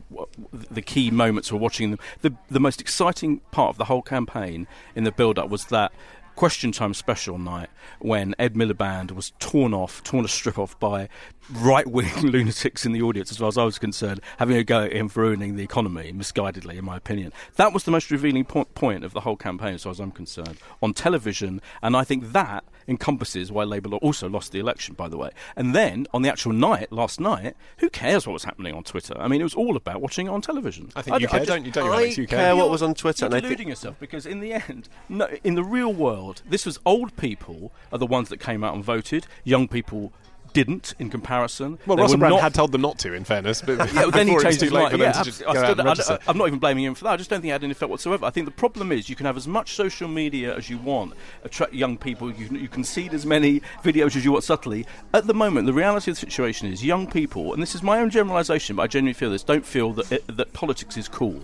[0.52, 1.90] the key moments we're watching.
[1.90, 2.00] Them.
[2.22, 5.92] The the most exciting part of the whole campaign in the build-up was that
[6.34, 7.70] Question Time special night
[8.00, 11.08] when Ed Miliband was torn off, torn a strip off by
[11.50, 14.82] right wing lunatics in the audience, as far as I was concerned, having a go
[14.82, 17.32] at him for ruining the economy, misguidedly, in my opinion.
[17.54, 20.10] That was the most revealing po- point of the whole campaign, as far as I'm
[20.10, 25.08] concerned, on television, and I think that encompasses why Labour also lost the election, by
[25.08, 25.30] the way.
[25.56, 29.14] And then, on the actual night, last night, who cares what was happening on Twitter?
[29.18, 30.90] I mean, it was all about watching it on television.
[30.96, 31.72] I think you care, don't you?
[31.72, 32.18] Don't you, I Alex?
[32.18, 32.56] You care care.
[32.56, 35.92] what was on Twitter, You're deluding yourself because in the end, no, in the real
[35.92, 39.26] world, this was old people are the ones that came out and voted.
[39.44, 40.12] Young people
[40.54, 41.78] didn't in comparison.
[41.86, 44.26] Well, They Russell Brand not- had told them not to, in fairness, but yeah, then
[44.28, 44.98] he changed his mind.
[44.98, 46.18] Yeah, I- just I go out stood- and I- register.
[46.26, 47.10] I- I'm not even blaming him for that.
[47.10, 48.24] I just don't think it had any effect whatsoever.
[48.24, 51.12] I think the problem is you can have as much social media as you want,
[51.44, 52.32] attract young people.
[52.32, 54.86] You, can- you can see as many videos as you want subtly.
[55.12, 57.98] At the moment, the reality of the situation is young people, and this is my
[57.98, 61.42] own generalisation, but I genuinely feel this, don't feel that it, that politics is cool.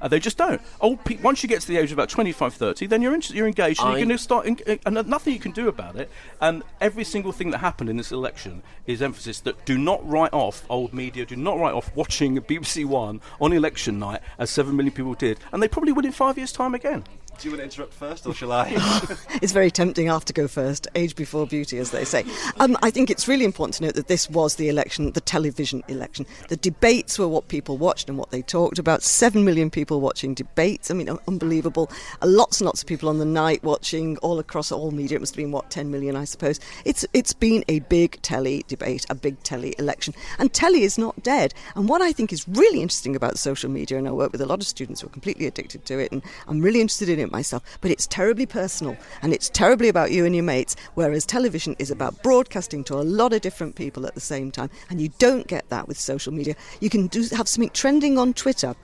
[0.00, 0.60] Uh, they just don't.
[0.80, 3.22] Old pe- once you get to the age of about 25, 30, then you're, in-
[3.28, 5.96] you're engaged and I- you're going to start, en- and nothing you can do about
[5.96, 6.10] it.
[6.40, 10.32] And every single thing that happened in this election is emphasis that do not write
[10.32, 14.74] off old media, do not write off watching BBC One on election night, as 7
[14.76, 15.38] million people did.
[15.52, 17.04] And they probably would in five years' time again.
[17.38, 18.66] Do you want to interrupt first, or shall I?
[19.40, 20.10] it's very tempting.
[20.10, 20.88] I have to go first.
[20.96, 22.24] Age before beauty, as they say.
[22.58, 25.84] Um, I think it's really important to note that this was the election, the television
[25.86, 26.26] election.
[26.48, 29.04] The debates were what people watched and what they talked about.
[29.04, 30.90] Seven million people watching debates.
[30.90, 31.92] I mean, unbelievable.
[32.20, 35.18] Uh, lots and lots of people on the night watching all across all media.
[35.18, 36.58] It must have been what ten million, I suppose.
[36.84, 41.22] It's it's been a big telly debate, a big telly election, and telly is not
[41.22, 41.54] dead.
[41.76, 44.46] And what I think is really interesting about social media, and I work with a
[44.46, 47.27] lot of students who are completely addicted to it, and I'm really interested in it
[47.30, 47.62] myself.
[47.80, 50.76] But it's terribly personal, and it's terribly about you and your mates.
[50.94, 54.70] Whereas television is about broadcasting to a lot of different people at the same time,
[54.90, 56.54] and you don't get that with social media.
[56.80, 58.74] You can do have something trending on Twitter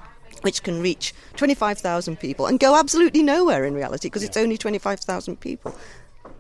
[0.42, 5.40] which can reach 25,000 people and go absolutely nowhere in reality because it's only 25,000
[5.40, 5.74] people.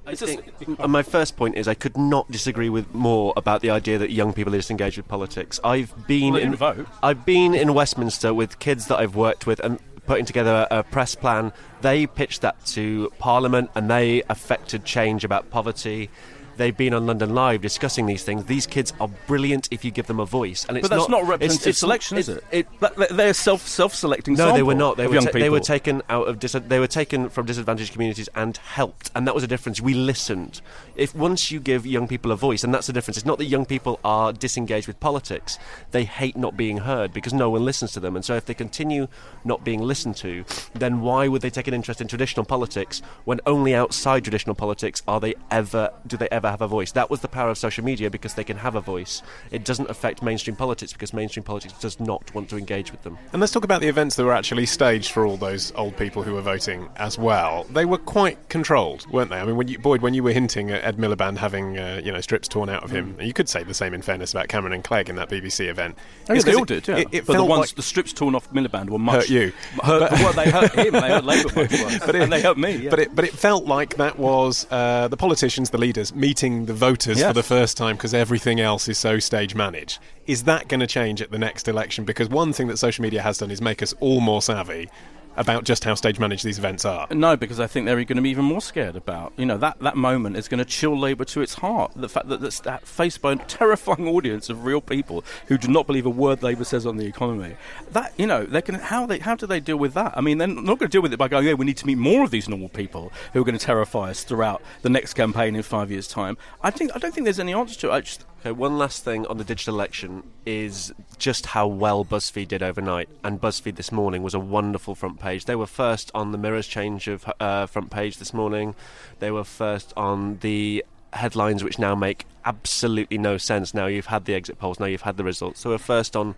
[0.06, 3.70] I think, uh, my first point is I could not disagree with more about the
[3.70, 5.58] idea that young people are disengaged with politics.
[5.64, 6.86] I've been Well, in vote.
[7.02, 10.82] I've been in Westminster with kids that I've worked with and putting together a, a
[10.82, 11.52] press plan.
[11.80, 16.10] They pitched that to Parliament and they affected change about poverty.
[16.56, 18.44] They've been on London Live discussing these things.
[18.44, 21.18] These kids are brilliant if you give them a voice, and it's but that's not,
[21.18, 22.66] it's- representative it's- selection, is it- it?
[23.10, 24.34] They're self self selecting.
[24.34, 24.96] no, they were not.
[24.96, 28.28] They were, ta- they were taken out of dis- they were taken from disadvantaged communities
[28.34, 29.80] and helped, and that was a difference.
[29.80, 30.60] We listened.
[30.96, 33.16] If once you give young people a voice, and that's the difference.
[33.16, 35.58] It's not that young people are disengaged with politics;
[35.90, 38.14] they hate not being heard because no one listens to them.
[38.16, 39.08] And so, if they continue
[39.44, 43.40] not being listened to, then why would they take an interest in traditional politics when
[43.46, 46.92] only outside traditional politics are they ever do they ever have a voice?
[46.92, 49.22] That was the power of social media because they can have a voice.
[49.50, 53.18] It doesn't affect mainstream politics because mainstream politics does not want to engage with them.
[53.32, 56.22] And let's talk about the events that were actually staged for all those old people
[56.22, 57.64] who were voting as well.
[57.70, 59.36] They were quite controlled, weren't they?
[59.38, 62.12] I mean, when you, Boyd, when you were hinting at Ed Miliband having uh, you
[62.12, 64.72] know strips torn out of him, you could say the same in fairness about Cameron
[64.72, 65.96] and Clegg in that BBC event.
[65.96, 66.00] Oh,
[66.32, 66.96] yeah, It's they 'cause all it- did, yeah.
[66.98, 69.52] It, it but the ones, like the strips torn off Miliband were much hurt you.
[69.82, 70.92] Hurt, But- well, they hurt him.
[70.92, 71.98] They hurt Labour much worse.
[72.00, 72.76] but it, and they hurt me.
[72.76, 72.90] Yeah.
[72.90, 76.74] But it, but it felt like that was uh, the politicians, the leaders, meeting the
[76.74, 79.98] voters for the first time because everything else is so stage managed.
[80.26, 82.04] Is that going to change at the next election?
[82.04, 84.88] Because one thing that social media has done is make us all more savvy
[85.36, 87.06] about just how stage managed these events are.
[87.10, 89.32] No, because I think they're going to be even more scared about.
[89.36, 91.92] You know, that, that moment is going to chill Labour to its heart.
[91.96, 95.68] The fact that that's that faced by a terrifying audience of real people who do
[95.68, 97.56] not believe a word Labour says on the economy.
[97.92, 100.16] That you know, they can how they how do they deal with that?
[100.16, 101.86] I mean, they're not going to deal with it by going, "Yeah, we need to
[101.86, 105.14] meet more of these normal people who are going to terrify us throughout the next
[105.14, 107.92] campaign in five years' time." I think I don't think there's any answer to it.
[107.92, 112.48] I just Okay, one last thing on the digital election is just how well BuzzFeed
[112.48, 113.08] did overnight.
[113.24, 115.46] And BuzzFeed this morning was a wonderful front page.
[115.46, 118.74] They were first on the Mirror's change of uh, front page this morning.
[119.18, 123.72] They were first on the headlines, which now make absolutely no sense.
[123.72, 125.60] Now you've had the exit polls, now you've had the results.
[125.60, 126.34] So we're first on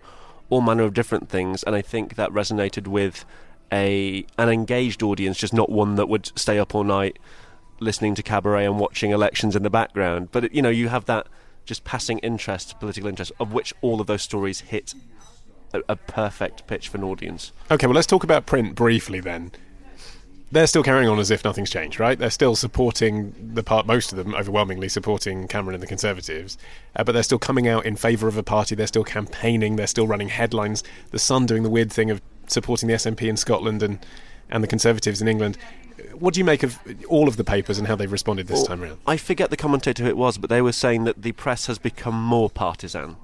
[0.49, 3.25] all manner of different things, and I think that resonated with
[3.69, 7.19] a an engaged audience, just not one that would stay up all night
[7.81, 10.29] listening to cabaret and watching elections in the background.
[10.31, 11.27] But you know, you have that
[11.67, 14.95] just passing interest, political interest, of which all of those stories hit
[15.73, 17.51] a, a perfect pitch for an audience.
[17.69, 19.51] Okay, well, let's talk about print briefly then.
[20.49, 22.17] They're still carrying on as if nothing's changed, right?
[22.17, 26.57] They're still supporting the part, most of them overwhelmingly supporting Cameron and the Conservatives,
[26.95, 28.73] uh, but they're still coming out in favour of a party.
[28.73, 29.75] They're still campaigning.
[29.75, 30.85] They're still running headlines.
[31.11, 33.99] The Sun doing the weird thing of supporting the SNP in Scotland and
[34.49, 35.57] and the Conservatives in England.
[36.13, 38.65] What do you make of all of the papers and how they've responded this Well,
[38.65, 38.99] time around?
[39.05, 41.77] I forget the commentator who it was, but they were saying that the press has
[41.77, 43.17] become more partisan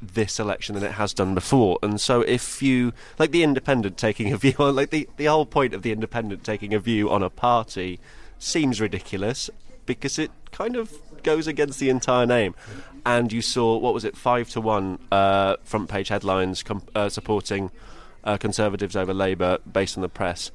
[0.00, 1.78] this election than it has done before.
[1.82, 5.46] And so if you like the independent taking a view on like the, the whole
[5.46, 7.98] point of the independent taking a view on a party
[8.38, 9.50] seems ridiculous
[9.86, 12.54] because it kind of goes against the entire name.
[13.04, 17.08] And you saw what was it, five to one uh, front page headlines com- uh,
[17.08, 17.70] supporting
[18.28, 20.50] uh, Conservatives over Labour based on the press.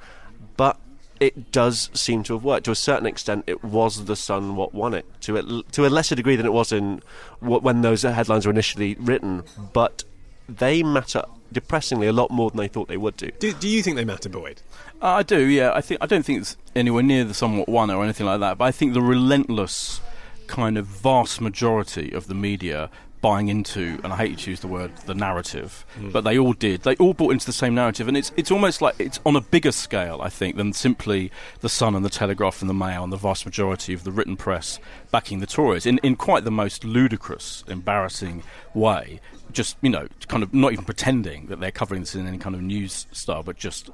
[0.56, 0.80] But
[1.20, 3.46] it does seem to have worked to a certain extent.
[3.48, 6.54] It was the Sun what won it to a, to a lesser degree than it
[6.54, 7.02] was in
[7.40, 9.44] when those headlines were initially written.
[9.74, 10.04] But
[10.48, 13.32] they matter depressingly a lot more than they thought they would do.
[13.40, 14.62] Do, do you think they matter, Boyd?
[15.02, 15.72] Uh, I do, yeah.
[15.74, 18.58] I think I don't think it's anywhere near the somewhat one or anything like that.
[18.58, 20.02] But I think the relentless
[20.48, 22.90] kind of vast majority of the media
[23.24, 26.12] buying into, and I hate to use the word, the narrative, Mm.
[26.12, 26.84] but they all did.
[26.84, 29.42] They all bought into the same narrative, and it's it's almost like it's on a
[29.42, 31.32] bigger scale, I think, than simply
[31.62, 34.38] the Sun and the Telegraph and the Mail and the vast majority of the written
[34.38, 38.44] press backing the Tories in in quite the most ludicrous, embarrassing
[38.76, 39.20] way.
[39.52, 42.56] Just you know, kind of not even pretending that they're covering this in any kind
[42.56, 43.90] of news style, but just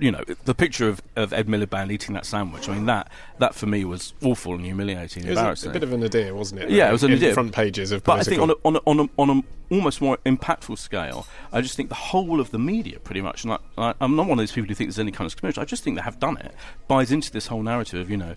[0.00, 2.68] you know, the picture of, of Ed Miliband eating that sandwich.
[2.68, 5.70] I mean, that that for me was awful and humiliating, and It was a, embarrassing.
[5.70, 6.70] a bit of an idea, wasn't it?
[6.70, 7.34] Yeah, it was an In idea.
[7.34, 9.74] Front pages of But I think on political- a, on a, on a, on a
[9.74, 13.54] almost more impactful scale, I just think the whole of the media, pretty much, and
[13.54, 15.60] I, I, I'm not one of those people who think there's any kind of conspiracy.
[15.60, 16.54] I just think they have done it,
[16.88, 18.36] buys into this whole narrative of you know.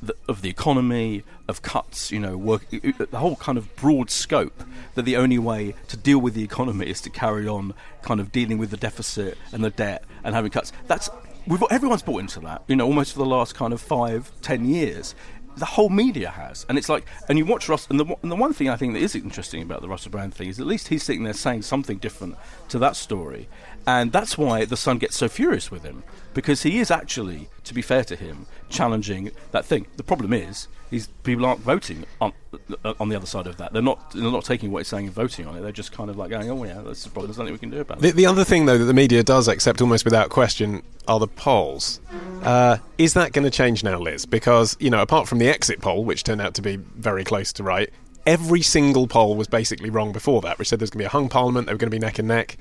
[0.00, 4.62] The, of the economy, of cuts, you know, work, the whole kind of broad scope
[4.94, 8.30] that the only way to deal with the economy is to carry on kind of
[8.30, 10.72] dealing with the deficit and the debt and having cuts.
[10.86, 11.10] That's
[11.48, 14.66] we've, everyone's bought into that, you know, almost for the last kind of five, ten
[14.66, 15.16] years.
[15.56, 18.36] The whole media has, and it's like, and you watch Russ, and the, and the
[18.36, 20.86] one thing I think that is interesting about the Russell Brand thing is at least
[20.86, 22.36] he's sitting there saying something different
[22.68, 23.48] to that story,
[23.88, 27.72] and that's why the Sun gets so furious with him because he is actually, to
[27.72, 29.86] be fair to him, challenging that thing.
[29.96, 32.32] The problem is, he's people aren't voting on
[32.84, 33.72] uh, on the other side of that.
[33.72, 35.62] They're not they're not taking what he's saying and voting on it.
[35.62, 37.28] They're just kind of like going, oh yeah, that's the problem.
[37.28, 38.16] There's nothing we can do about The, it.
[38.16, 42.00] the other thing, though, that the media does accept almost without question are the polls.
[42.42, 44.26] Uh, is that going to change now, Lis?
[44.26, 47.54] Because, you know, apart from the exit poll, which turned out to be very close
[47.54, 47.88] to right,
[48.26, 51.16] every single poll was basically wrong before that, which said there's going to be a
[51.16, 52.58] hung parliament, they were going to be neck and neck.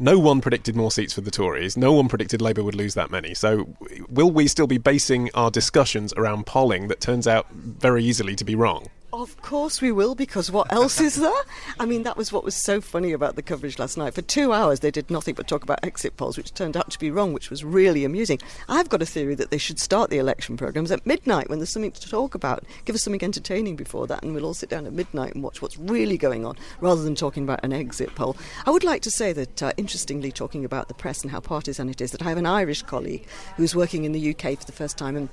[0.00, 1.76] No one predicted more seats for the Tories.
[1.76, 3.34] No one predicted Labour would lose that many.
[3.34, 3.74] So,
[4.08, 8.44] will we still be basing our discussions around polling that turns out very easily to
[8.44, 8.86] be wrong?
[9.18, 11.42] Of course we will, because what else is there?
[11.80, 14.14] I mean, that was what was so funny about the coverage last night.
[14.14, 17.00] For two hours, they did nothing but talk about exit polls, which turned out to
[17.00, 18.38] be wrong, which was really amusing.
[18.68, 21.72] I've got a theory that they should start the election programmes at midnight when there's
[21.72, 22.62] something to talk about.
[22.84, 25.60] Give us something entertaining before that, and we'll all sit down at midnight and watch
[25.60, 28.36] what's really going on, rather than talking about an exit poll.
[28.66, 31.88] I would like to say that, uh, interestingly, talking about the press and how partisan
[31.88, 34.70] it is, that I have an Irish colleague who's working in the UK for the
[34.70, 35.28] first time and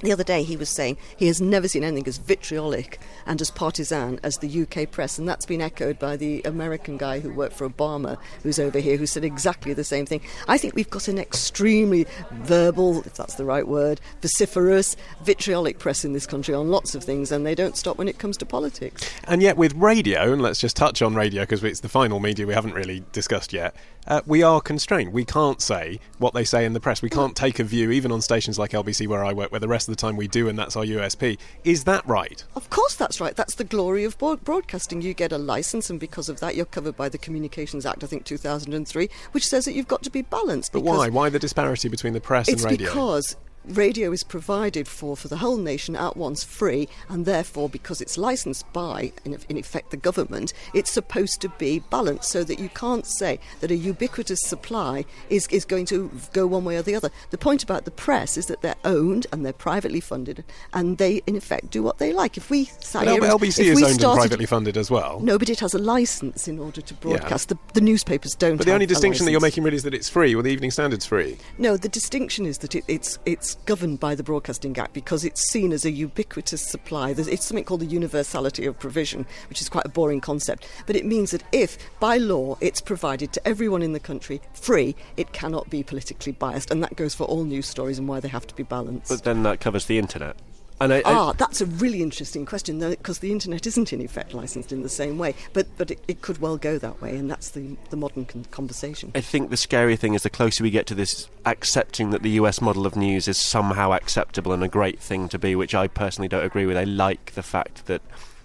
[0.00, 3.50] the other day, he was saying he has never seen anything as vitriolic and as
[3.50, 7.54] partisan as the UK press, and that's been echoed by the American guy who worked
[7.54, 10.20] for Obama, who's over here, who said exactly the same thing.
[10.48, 16.04] I think we've got an extremely verbal, if that's the right word, vociferous, vitriolic press
[16.04, 18.46] in this country on lots of things, and they don't stop when it comes to
[18.46, 19.08] politics.
[19.24, 22.46] And yet, with radio, and let's just touch on radio because it's the final media
[22.46, 23.74] we haven't really discussed yet,
[24.06, 25.12] uh, we are constrained.
[25.12, 27.02] We can't say what they say in the press.
[27.02, 29.68] We can't take a view, even on stations like LBC where I work, where the
[29.68, 31.38] rest of the time we do, and that's our USP.
[31.64, 32.42] Is that right?
[32.54, 33.36] Of course, that's right.
[33.36, 35.02] That's the glory of broadcasting.
[35.02, 38.06] You get a license, and because of that, you're covered by the Communications Act, I
[38.06, 40.72] think 2003, which says that you've got to be balanced.
[40.72, 41.08] But why?
[41.08, 42.86] Why the disparity between the press and radio?
[42.86, 43.36] It's because
[43.70, 48.18] radio is provided for for the whole nation at once free, and therefore, because it's
[48.18, 52.68] licensed by, in, in effect, the government, it's supposed to be balanced so that you
[52.70, 56.94] can't say that a ubiquitous supply is, is going to go one way or the
[56.94, 57.10] other.
[57.30, 61.22] The point about the press is that they're owned and they're privately funded, and they,
[61.26, 62.36] in effect, do what they like.
[62.36, 65.20] If we sat But LBC is owned and privately funded as well.
[65.20, 67.48] No, but it has a license in order to broadcast.
[67.48, 68.56] The, the newspapers don't.
[68.56, 70.70] But the only distinction that you're making really is that it's free, or the Evening
[70.70, 71.38] Standard's free.
[71.58, 75.50] No, the distinction is that it, it's it's governed by the Broadcasting Act because it's
[75.50, 77.12] seen as a ubiquitous supply.
[77.12, 80.66] There's, it's something called the universality of provision, which is quite a boring concept.
[80.86, 84.96] But it means that if, by law, it's provided to everyone in the country free,
[85.16, 88.28] it cannot be politically biased, and that goes for all news stories and why they
[88.28, 89.08] have to be balanced.
[89.08, 90.36] But then that covers the internet.
[90.80, 94.00] And I, I- Ah, that's a really interesting question, though, because the internet isn't in
[94.00, 95.34] effect licensed in the same way.
[95.52, 98.46] But but it, it could well go that way, and that's the the modern con-
[98.50, 99.12] conversation.
[99.14, 102.30] I think the scary thing is the closer we get to this accepting that the
[102.30, 105.86] US model of news is somehow acceptable and a great thing to be, which I
[105.86, 106.76] personally don't agree with.
[106.76, 108.00] I like the fact that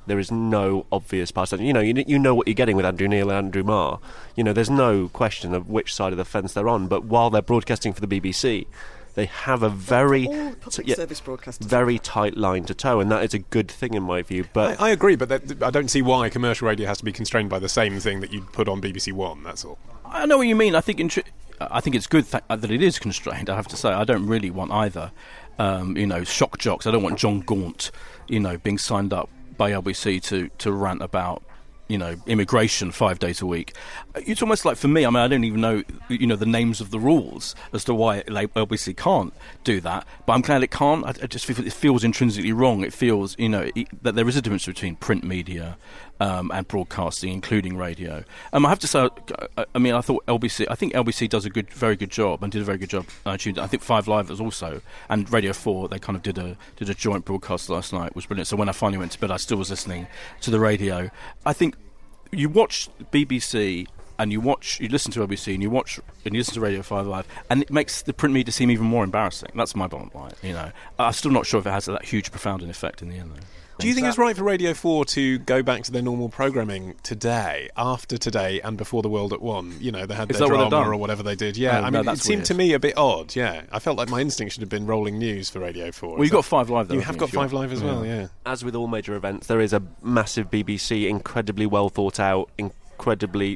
[0.07, 1.65] there is no obvious partisan.
[1.65, 3.99] You know, you, you know what you're getting with Andrew Neil and Andrew Marr.
[4.35, 6.87] You know, there's no question of which side of the fence they're on.
[6.87, 8.67] But while they're broadcasting for the BBC,
[9.15, 11.65] they have a very all public yeah, service broadcasters.
[11.65, 14.45] very tight line to toe, and that is a good thing in my view.
[14.53, 17.11] But I, I agree, but that, I don't see why commercial radio has to be
[17.11, 19.43] constrained by the same thing that you'd put on BBC One.
[19.43, 19.79] That's all.
[20.05, 20.75] I know what you mean.
[20.75, 21.25] I think intri-
[21.59, 23.49] I think it's good th- that it is constrained.
[23.49, 25.11] I have to say, I don't really want either.
[25.57, 26.85] Um, you know, shock jocks.
[26.85, 27.91] I don't want Jon Gaunt,
[28.27, 31.43] you know, being signed up by LBC to to rant about
[31.87, 33.73] you know immigration five days a week.
[34.15, 35.05] It's almost like for me.
[35.05, 37.93] I mean, I don't even know you know the names of the rules as to
[37.93, 39.33] why like, LBC can't
[39.63, 40.05] do that.
[40.25, 41.05] But I'm glad it can't.
[41.05, 42.83] I, I just feel it feels intrinsically wrong.
[42.83, 45.77] It feels you know it, that there is a difference between print media
[46.19, 48.23] um, and broadcasting, including radio.
[48.53, 49.09] Um, I have to say,
[49.57, 50.67] I, I mean, I thought LBC.
[50.69, 53.05] I think LBC does a good, very good job, and did a very good job.
[53.25, 55.87] Uh, I think Five Live was also, and Radio Four.
[55.87, 58.15] They kind of did a did a joint broadcast last night.
[58.15, 58.47] Was brilliant.
[58.47, 60.07] So when I finally went to bed, I still was listening
[60.41, 61.09] to the radio.
[61.45, 61.75] I think
[62.31, 63.87] you watch BBC
[64.17, 66.81] and you watch, you listen to LBC and you watch and you listen to Radio
[66.81, 69.49] Five Live, and it makes the print media seem even more embarrassing.
[69.55, 70.31] That's my bottom line.
[70.41, 73.09] You know, I'm still not sure if it has that huge, profound an effect in
[73.09, 73.31] the end.
[73.35, 73.41] Though.
[73.77, 76.95] Do you think it's right for Radio 4 to go back to their normal programming
[77.03, 79.75] today, after today, and before the World at One?
[79.81, 81.57] You know, they had Is their that what drama or whatever they did.
[81.57, 82.45] Yeah, Oh, I no, mean, it seemed weird.
[82.45, 83.63] to me a bit odd, yeah.
[83.73, 86.11] I felt like my instinct should have been rolling news for Radio 4.
[86.15, 87.51] Well, you've got Five Live, though, You have got if you Five.
[87.51, 88.27] Live as well, yeah.
[88.45, 92.79] As with all major events, there is a massive BBC, incredibly well thought out, incredibly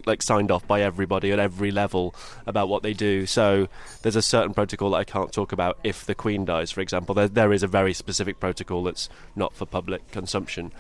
[0.06, 2.14] like signed off by everybody at every level
[2.46, 3.26] about what they do.
[3.26, 3.68] So
[4.02, 7.16] there's a certain protocol that I can't talk about if the Queen dies, for example.
[7.16, 10.72] There, there is a very specific protocol that's not for public consumption.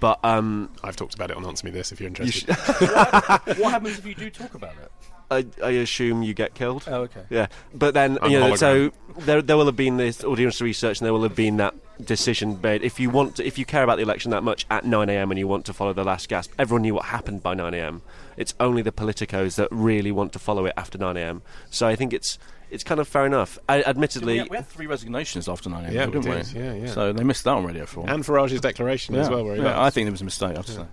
[0.00, 2.54] But um, I've talked about it on Answer Me This if you're you interested.
[2.54, 4.92] sh- what happens if you do talk about it?
[5.30, 6.84] I, I assume you get killed.
[6.86, 7.22] Oh, okay.
[7.28, 11.00] Yeah, but then I'm you know, so there there will have been this audience research,
[11.00, 12.82] and there will have been that decision made.
[12.82, 15.30] If you want, to, if you care about the election that much at 9 a.m.
[15.30, 18.02] and you want to follow the last gasp, everyone knew what happened by 9 a.m.
[18.36, 21.42] It's only the politicos that really want to follow it after 9 a.m.
[21.70, 22.38] So I think it's
[22.70, 23.58] it's kind of fair enough.
[23.68, 25.94] I, admittedly, we, had, we had three resignations after 9 a.m.
[25.94, 26.52] Yeah, we didn't did.
[26.52, 26.86] Yeah, yeah.
[26.92, 28.10] So they missed that on Radio 4.
[28.10, 29.78] And Farage's declaration as well, where he yeah, left.
[29.78, 30.84] I think it was a mistake, I have to say.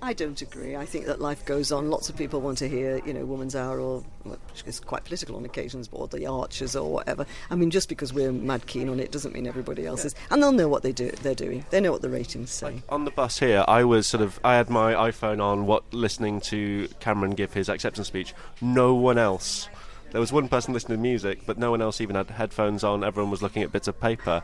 [0.00, 0.76] I don't agree.
[0.76, 1.90] I think that life goes on.
[1.90, 5.04] Lots of people want to hear, you know, Woman's Hour or, well, which is quite
[5.04, 7.26] political on occasions, or the Archers or whatever.
[7.50, 10.14] I mean, just because we're mad keen on it doesn't mean everybody else is.
[10.30, 11.10] And they'll know what they do.
[11.10, 11.64] They're doing.
[11.70, 12.82] They know what the ratings say.
[12.88, 16.40] on the bus here, I was sort of I had my iPhone on, what listening
[16.42, 18.34] to Cameron give his acceptance speech.
[18.60, 19.68] No one else.
[20.12, 23.04] There was one person listening to music, but no one else even had headphones on.
[23.04, 24.42] Everyone was looking at bits of paper.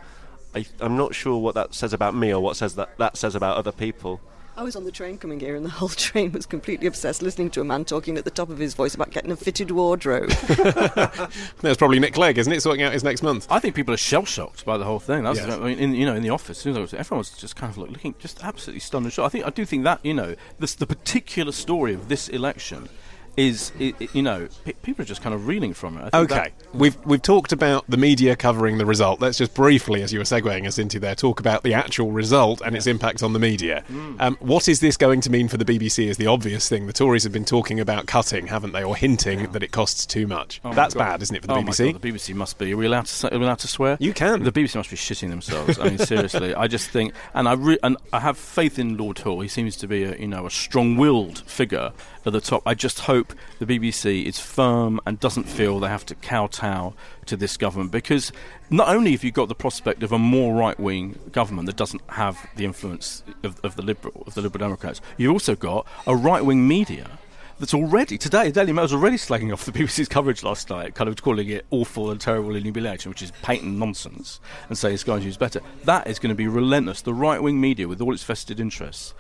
[0.55, 3.35] I, I'm not sure what that says about me or what says that that says
[3.35, 4.21] about other people.
[4.57, 7.51] I was on the train coming here, and the whole train was completely obsessed listening
[7.51, 10.31] to a man talking at the top of his voice about getting a fitted wardrobe.
[11.61, 13.47] There's probably Nick Clegg, isn't it, sorting out his next month?
[13.51, 15.25] I think people are shell shocked by the whole thing.
[15.25, 15.51] That's, Yes.
[15.51, 17.91] I mean, in, you know, in the office, you everyone was just kind of like
[17.91, 19.27] looking, just absolutely stunned and shocked.
[19.27, 22.89] I think I do think that you know, this, the particular story of this election
[23.37, 26.11] is, you know, pe- people are just kind of reeling from it.
[26.13, 29.21] I think Okay, that- we've we've talked about the media covering the result.
[29.21, 32.61] Let's just briefly, as you were segueing us into there, talk about the actual result
[32.65, 33.85] and its impact on the media.
[33.91, 34.21] Mm.
[34.21, 36.09] Um, what is this going to mean for the BBC?
[36.09, 36.87] Is the obvious thing.
[36.87, 40.27] The Tories have been talking about cutting, haven't they, or hinting that it costs too
[40.27, 40.61] much.
[40.65, 41.93] Oh That's bad, isn't it, for the oh BBC?
[41.93, 42.73] God, the BBC must be.
[42.73, 43.35] Are we allowed to?
[43.35, 43.97] Are we allowed to swear?
[44.01, 44.43] You can.
[44.43, 45.79] The BBC must be shitting themselves.
[45.79, 46.55] I mean, seriously.
[46.55, 49.41] I just think, and I re- and I have faith in Lord Hall.
[49.41, 51.93] He seems to be a you know a strong-willed figure
[52.27, 52.63] at the top.
[52.67, 53.24] I just hope
[53.59, 56.95] the BBC is firm and doesn't feel they have to kowtow
[57.27, 58.33] to this government because
[58.71, 62.49] not only have you got the prospect of a more right-wing government that doesn't have
[62.57, 66.67] the influence of, of the liberal of the Liberal Democrats, you've also got a right-wing
[66.67, 67.19] media
[67.59, 68.47] that's already today.
[68.47, 71.65] The Daily Mail's already slagging off the BBC's coverage last night, kind of calling it
[71.71, 75.61] awful and terrible in election, which is patent nonsense, and saying Sky News better.
[75.85, 77.03] That is going to be relentless.
[77.03, 79.15] The right wing media, with all its vested interests,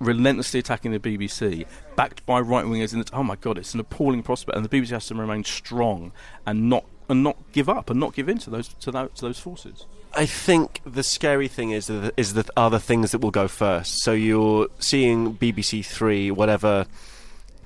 [0.00, 2.92] relentlessly attacking the BBC, backed by right wingers.
[2.92, 5.44] In the, oh my God, it's an appalling prospect, and the BBC has to remain
[5.44, 6.12] strong
[6.46, 9.22] and not and not give up and not give in to those to those, to
[9.22, 9.86] those forces.
[10.14, 13.48] I think the scary thing is that is that are the things that will go
[13.48, 14.02] first.
[14.02, 16.86] So you're seeing BBC Three, whatever.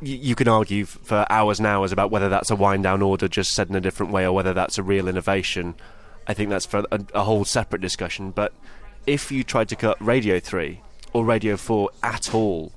[0.00, 3.28] You, you can argue for hours and hours about whether that's a wind down order,
[3.28, 5.74] just said in a different way, or whether that's a real innovation.
[6.26, 8.30] I think that's for a, a whole separate discussion.
[8.30, 8.52] But
[9.06, 10.80] if you tried to cut Radio Three
[11.12, 12.72] or Radio Four at all,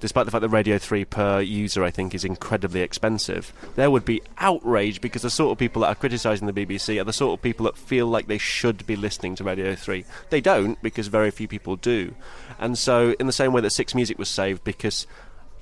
[0.00, 4.04] despite the fact that Radio 3 per user, I think, is incredibly expensive, there would
[4.04, 7.38] be outrage because the sort of people that are criticising the BBC are the sort
[7.38, 10.04] of people that feel like they should be listening to Radio 3.
[10.30, 12.14] They don't because very few people do.
[12.58, 15.06] And so, in the same way that Six Music was saved, because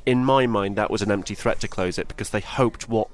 [0.04, 3.08] in my mind that was an empty threat to close it because they hoped what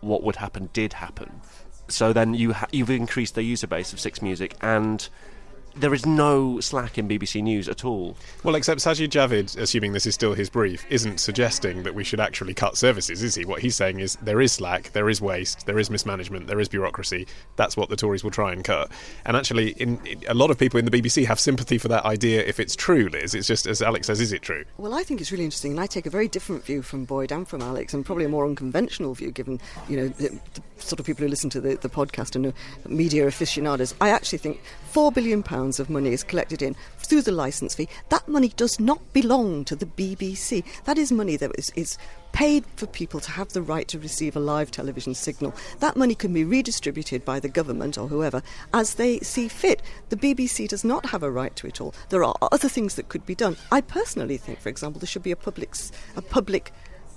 [0.00, 1.40] what would happen did happen.
[1.88, 5.06] So then you ha- you've increased the user base of Six Music and
[5.76, 8.16] there is no slack in BBC News at all.
[8.44, 12.20] Well, except Sajid Javid, assuming this is still his brief, isn't suggesting that we should
[12.20, 13.44] actually cut services, is he?
[13.44, 16.68] What he's saying is there is slack, there is waste, there is mismanagement, there is
[16.68, 17.26] bureaucracy.
[17.56, 18.90] That's what the Tories will try and cut.
[19.24, 22.04] And actually, in, in- a lot of people in the BBC have sympathy for that
[22.04, 23.34] idea if it's true, Lis.
[23.34, 24.64] It's just, as Alex says, is it true?
[24.78, 27.32] Well, I think it's really interesting, and I take a very different view from Boyd
[27.32, 30.98] and from Alex, and probably a more unconventional view, given you know the, the sort
[30.98, 32.54] of people who listen to the, the podcast and are
[32.88, 33.94] media aficionados.
[34.00, 34.60] I actually think
[34.90, 37.88] four billion pounds of money is collected in through the licence fee.
[38.08, 40.64] That money does not belong to the BBC.
[40.84, 41.98] That is money that is, is
[42.32, 45.54] paid for people to have the right to receive a live television signal.
[45.80, 48.42] That money can be redistributed by the government or whoever
[48.72, 49.82] as they see fit.
[50.08, 51.94] The BBC does not have a right to it all.
[52.08, 53.56] There are other things that could be done.
[53.70, 55.74] I personally think, for example, there should be a public,
[56.16, 56.72] a public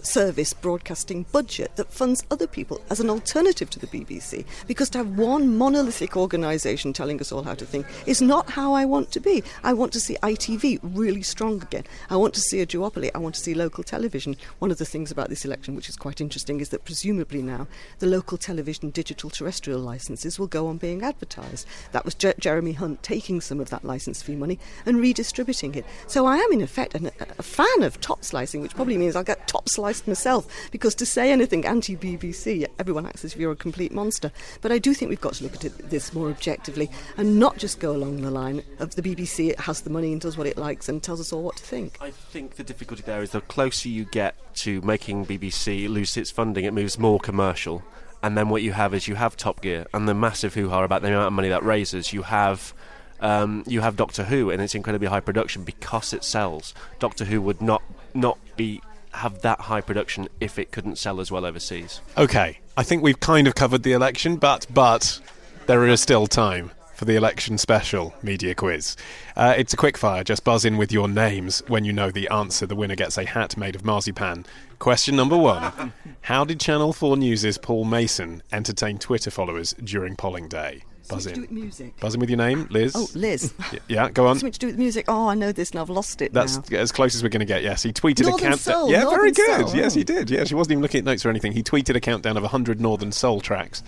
[0.05, 4.45] service broadcasting budget that funds other people as an alternative to the BBC.
[4.67, 8.73] Because to have one monolithic organisation telling us all how to think is not how
[8.73, 9.43] I want to be.
[9.63, 11.83] I want to see ITV really strong again.
[12.09, 13.11] I want to see a duopoly.
[13.13, 14.35] I want to see local television.
[14.59, 17.67] One of the things about this election, which is quite interesting, is that presumably now
[17.99, 21.67] the local television digital terrestrial licences will go on being advertised.
[21.91, 25.85] That was Jer- Jeremy Hunt taking some of that licence fee money and redistributing it.
[26.07, 29.23] So I am, in effect, an, a fan of top slicing, which probably means I'll
[29.23, 33.51] get top sliced myself because to say anything anti BBC, everyone acts as if you're
[33.51, 34.31] a complete monster.
[34.61, 37.57] But I do think we've got to look at it, this more objectively and not
[37.57, 40.47] just go along the line of the BBC, it has the money and does what
[40.47, 41.97] it likes and tells us all what to think.
[42.01, 46.31] I think the difficulty there is the closer you get to making BBC lose its
[46.31, 47.83] funding, it moves more commercial.
[48.21, 50.83] And then what you have is you have Top Gear and the massive hoo ha
[50.83, 52.13] about the amount of money that raises.
[52.13, 52.73] You have.
[53.19, 56.73] Um, you have Doctor Who, and it's incredibly high production because it sells.
[56.99, 57.81] Doctor Who would not
[58.13, 58.81] not be
[59.13, 62.01] have that high production if it couldn't sell as well overseas.
[62.17, 65.19] Okay, I think we've kind of covered the election, but but
[65.67, 68.95] there is still time for the election special media quiz.
[69.35, 70.23] Uh, it's a quick fire.
[70.23, 72.65] Just buzz in with your names when you know the answer.
[72.65, 74.45] The winner gets a hat made of marzipan.
[74.79, 80.47] Question number one: How did Channel Four News' Paul Mason entertain Twitter followers during polling
[80.47, 80.83] day?
[81.09, 81.35] Buzz Something to in.
[81.35, 81.99] do with music.
[81.99, 82.93] Buzz in with your name, Lis.
[82.95, 83.53] Oh, Lis.
[83.73, 84.35] Y- yeah, go on.
[84.37, 85.05] Something to do with music.
[85.07, 86.77] Oh, I know this and I've lost it That's now.
[86.79, 87.61] as close as we're going to get.
[87.63, 88.57] Yes, he tweeted Northern a countdown.
[88.57, 89.67] Soul, yeah, very good.
[89.67, 89.75] Soul.
[89.75, 90.29] Yes, he did.
[90.29, 91.51] Yes, he wasn't even looking at notes or anything.
[91.51, 93.83] He tweeted a countdown of 100 Northern Soul tracks.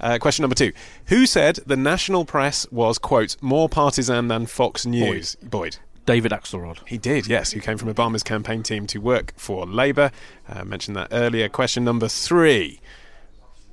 [0.00, 0.72] Uh, question number two:
[1.06, 5.36] Who said the national press was quote more partisan than Fox News?
[5.42, 5.78] Boyd.
[6.06, 6.78] David Axelrod.
[6.86, 7.52] He did, yes.
[7.52, 10.10] Who came from Obama's campaign team to work for Labour.
[10.48, 11.48] Uh, mentioned that earlier.
[11.50, 12.80] Question number three.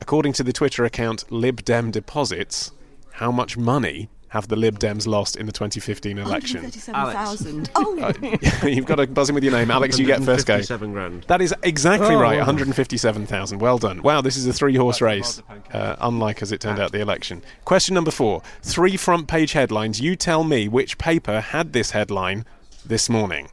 [0.02, 2.72] According to the Twitter account Lib Dem Deposits,
[3.16, 6.62] how much money have the Lib Dems lost in the 2015 election?
[6.64, 7.70] 137,000.
[7.76, 9.72] Oh, Uh, You've got to buzz in with your name.
[9.72, 10.56] Alex, you get first go.
[10.56, 11.24] 157 grand.
[11.24, 12.20] That is exactly Oh.
[12.20, 12.38] right.
[12.38, 13.60] 157,000.
[13.60, 14.02] Well done.
[14.02, 15.42] Wow, this is a three horse race,
[15.72, 17.44] uh, unlike as it turned out the election.
[17.64, 18.42] Question number four.
[18.62, 20.02] Three front page headlines.
[20.02, 22.46] You tell me which paper had this headline
[22.86, 23.48] this morning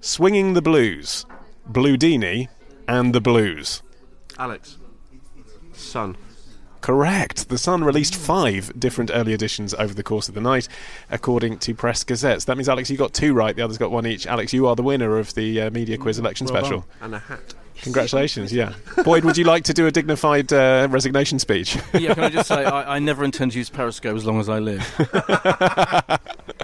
[0.00, 1.26] Swinging the Blues,
[1.68, 2.46] Bluedini,
[2.86, 3.82] and the Blues.
[4.38, 4.78] Alex.
[5.72, 6.16] Sun.
[6.86, 7.48] Correct.
[7.48, 10.68] The Sun released five different early editions over the course of the night,
[11.10, 12.44] according to Press Gazettes.
[12.44, 13.56] That means, Alex, you got two right.
[13.56, 14.24] The others got one each.
[14.24, 16.78] Alex, you are the winner of the uh, Media Quiz election Well special.
[16.82, 16.88] done.
[17.00, 17.54] And a hat.
[17.82, 18.74] Congratulations, yeah.
[19.02, 21.76] Boyd, would you like to do a dignified uh, resignation speech?
[21.92, 24.48] yeah, can I just say, I, I never intend to use Periscope as long as
[24.48, 24.84] I live.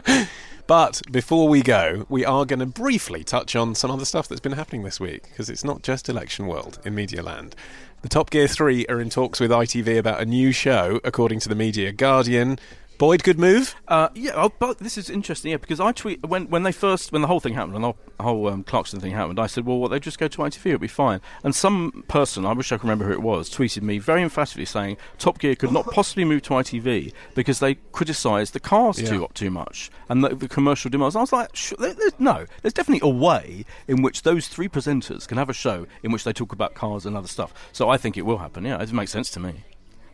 [0.68, 4.40] But before we go, we are going to briefly touch on some other stuff that's
[4.40, 7.56] been happening this week, because it's not just election world in Media Land.
[8.02, 11.48] The Top Gear 3 are in talks with ITV about a new show, according to
[11.48, 12.58] the Media Guardian.
[13.02, 13.74] Boyd, good move.
[13.88, 15.50] Uh, yeah, oh, but this is interesting.
[15.50, 17.94] Yeah, because I tweet when when they first when the whole thing happened, when the
[18.22, 20.78] whole um, Clarkson thing happened, I said, well, what, they just go to ITV, it'll
[20.78, 21.20] be fine.
[21.42, 24.66] And some person, I wish I could remember who it was, tweeted me very emphatically
[24.66, 29.08] saying Top Gear could not possibly move to ITV because they criticised the cars Yeah.
[29.08, 31.16] too too much and the, the commercial demands.
[31.16, 34.68] I was like, sh- there, there's, no, there's definitely a way in which those three
[34.68, 37.52] presenters can have a show in which they talk about cars and other stuff.
[37.72, 38.64] So I think it will happen.
[38.64, 39.64] Yeah, it makes sense to me.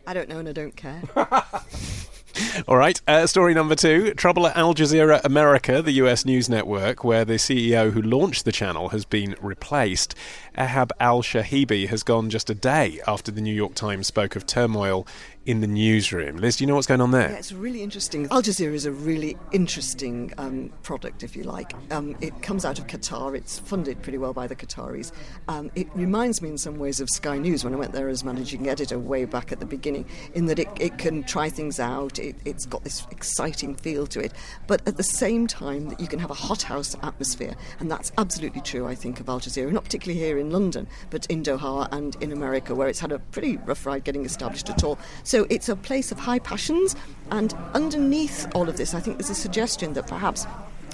[0.07, 1.03] I don't know and I don't care.
[2.67, 7.03] All right, uh, story number two Trouble at Al Jazeera America, the US news network,
[7.03, 10.15] where the CEO who launched the channel has been replaced.
[10.57, 14.45] Ehab Al Shihabi has gone just a day after the New York Times spoke of
[14.45, 15.07] turmoil
[15.45, 16.37] in the newsroom.
[16.37, 17.31] Lis, do you know what's going on there?
[17.31, 18.27] Yeah, it's really interesting.
[18.29, 21.73] Al Jazeera is a really interesting um, product, if you like.
[21.91, 23.35] Um, it comes out of Qatar.
[23.35, 25.11] It's funded pretty well by the Qataris.
[25.47, 28.23] Um, it reminds me in some ways of Sky News when I went there as
[28.23, 32.19] managing editor way back at the beginning, in that it, it can try things out.
[32.19, 34.33] It, it's got this exciting feel to it,
[34.67, 38.61] but at the same time that you can have a hothouse atmosphere, and that's absolutely
[38.61, 38.87] true.
[38.87, 42.31] I think of Al Jazeera, not particularly here in London, but in Doha and in
[42.31, 44.99] America, where it's had a pretty rough ride getting established at all.
[45.23, 46.95] So it's a place of high passions,
[47.31, 50.45] and underneath all of this, I think there's a suggestion that perhaps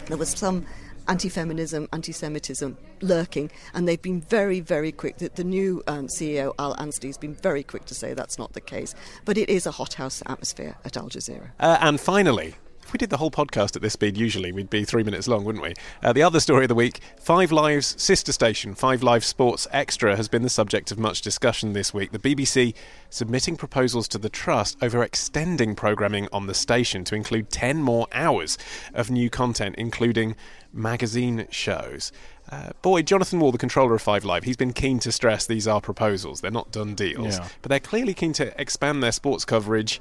[0.08, 0.66] there was some
[1.08, 5.18] anti-feminism, anti-Semitism lurking, and they've been very, very quick.
[5.18, 8.54] The, the new um, CEO Al Anstey has been very quick to say that's not
[8.54, 11.52] the case, but it is a hothouse atmosphere at Al Jazeera.
[11.60, 12.56] Uh, and finally,
[12.96, 15.62] we did the whole podcast at this speed, usually we'd be three minutes long, wouldn't
[15.62, 15.74] we?
[16.02, 20.16] Uh, the other story of the week Five Live's sister station, Five Live Sports Extra,
[20.16, 22.14] has been the subject of much discussion this week.
[22.14, 22.74] The BBC
[23.10, 28.08] submitting proposals to the Trust over extending programming on the station to include 10 more
[28.14, 28.58] hours
[28.94, 30.38] of new content, including
[30.72, 32.14] magazine shows.
[32.50, 35.68] Uh, boy, Jonathan Wall, the controller of Five Live, he's been keen to stress these
[35.68, 36.40] are proposals.
[36.40, 37.40] They're not done deals.
[37.40, 37.48] Yeah.
[37.62, 40.00] But they're clearly keen to expand their sports coverage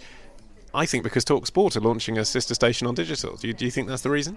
[0.74, 3.36] I think because Talk Sport are launching a sister station on digital.
[3.36, 4.36] Do you, do you think that's the reason?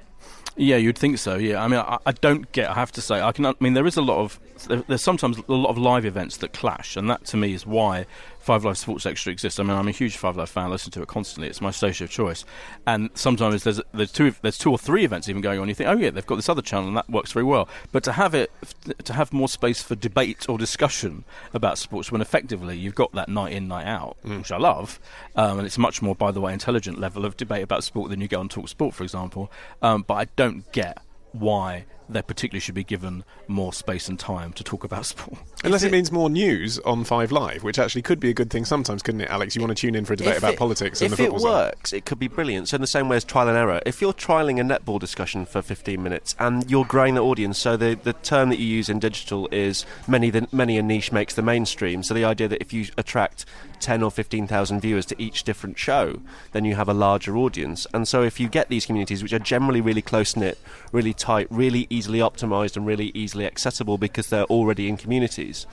[0.56, 1.36] Yeah, you'd think so.
[1.38, 2.70] Yeah, I mean, I, I, don't get.
[2.70, 3.46] I have to say, I can.
[3.48, 6.38] I mean, there is a lot of there, there's sometimes a lot of live events
[6.38, 8.06] that clash, and that to me is why
[8.48, 9.60] Five Live Sports Extra exists.
[9.60, 10.68] I mean, I'm a huge Five Live fan.
[10.68, 11.50] I listen to it constantly.
[11.50, 12.46] It's my station of choice.
[12.86, 15.68] And sometimes there's there's two there's two or three events even going on.
[15.68, 17.68] You think, oh yeah, they've got this other channel and that works very well.
[17.92, 18.50] But to have it
[19.04, 23.28] to have more space for debate or discussion about sports when effectively you've got that
[23.28, 24.38] night in night out, mm.
[24.38, 24.98] which I love,
[25.36, 28.22] um, and it's much more by the way intelligent level of debate about sport than
[28.22, 29.52] you get on Talk Sport, for example.
[29.82, 31.02] Um, but I don't get
[31.40, 35.40] why they particularly should be given more space and time to talk about sport.
[35.64, 38.50] Unless it, it, means more news on Five Live, which actually could be a good
[38.50, 39.56] thing sometimes, couldn't it, Alex?
[39.56, 41.42] You want to tune in for a debate about it, politics and the football If
[41.42, 42.70] it works, it could be brilliant.
[42.70, 45.46] So in the same way as trial and error, if you're trialing a netball discussion
[45.46, 48.90] for 15 minutes and you're growing the audience, so the, the term that you use
[48.90, 52.04] in digital is many the, many a niche makes the mainstream.
[52.04, 53.46] So the idea that if you attract
[53.80, 56.22] 10 or 15,000 viewers to each different show,
[56.52, 57.86] then you have a larger audience.
[57.94, 60.58] And so if you get these communities, which are generally really close knit,
[60.92, 65.66] really tight, really easily optimized, and really easily accessible because they're already in communities,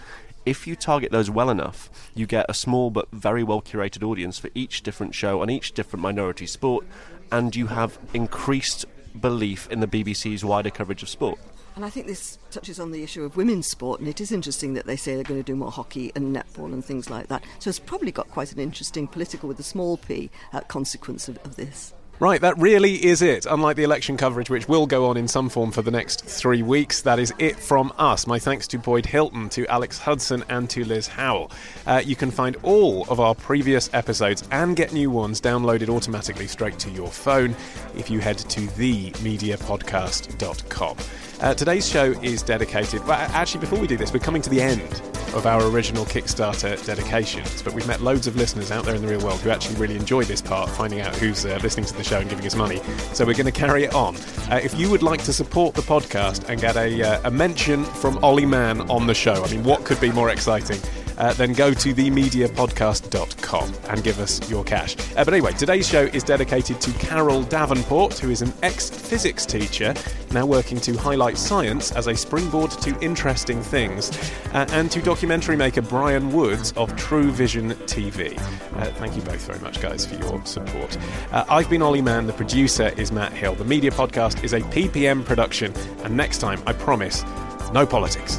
[0.47, 4.39] if you target those well enough, you get a small but very well curated audience
[4.39, 6.87] for each different show on each different minority sport,
[7.33, 8.85] and you have increased
[9.21, 11.39] belief in the BBC's wider coverage of sport.
[11.77, 14.75] And I think this touches on the issue of women's sport, and it is interesting
[14.75, 17.43] that they say they're going to do more hockey and netball and things like that.
[17.59, 21.39] So it's probably got quite an interesting political, with a small p, uh, consequence of,
[21.39, 21.93] of this.
[22.21, 23.45] Right, that really is it.
[23.45, 26.63] Unlike the election coverage, which will go on in some form for the next three
[26.63, 28.29] weeks, that is it from us.
[28.29, 31.51] My thanks to Boyd Hilton, to Alex Hudson, and to Lis Howell.
[31.87, 36.47] Uh, you can find all of our previous episodes and get new ones downloaded automatically
[36.47, 37.57] straight to your phone
[37.97, 40.97] if you head to themediapodcast.com.
[41.45, 43.07] Uh, today's show is dedicated.
[43.07, 45.03] Well, actually, before we do this, we're coming to the end
[45.35, 49.09] of our original Kickstarter dedications, but we've met loads of listeners out there in the
[49.09, 52.03] real world who actually really enjoy this part, finding out who's uh, listening to the
[52.03, 52.81] show and giving us money.
[53.13, 54.17] So we're going to carry it on.
[54.51, 57.85] Uh, if you would like to support the podcast and get a, uh, a mention
[57.85, 60.81] from Olly Mann on the show, I mean, what could be more exciting?
[61.19, 64.97] Uh, then go to themediapodcast.com and give us your cash.
[65.17, 69.47] Uh, but anyway, today's show is dedicated to Carol Davenport, who is an ex physics
[69.47, 69.95] teacher
[70.35, 74.11] now working to highlight science as a springboard to interesting things,
[74.53, 78.37] uh, and to documentary maker Brian Woods of True Vision TV.
[78.77, 80.99] Uh, thank you both very much, guys, for your support.
[81.31, 83.55] Uh, I've been Olly Mann, the producer is Matt Hill.
[83.55, 87.25] The Media Podcast is a PPM production, and next time, I promise,
[87.73, 88.39] no politics.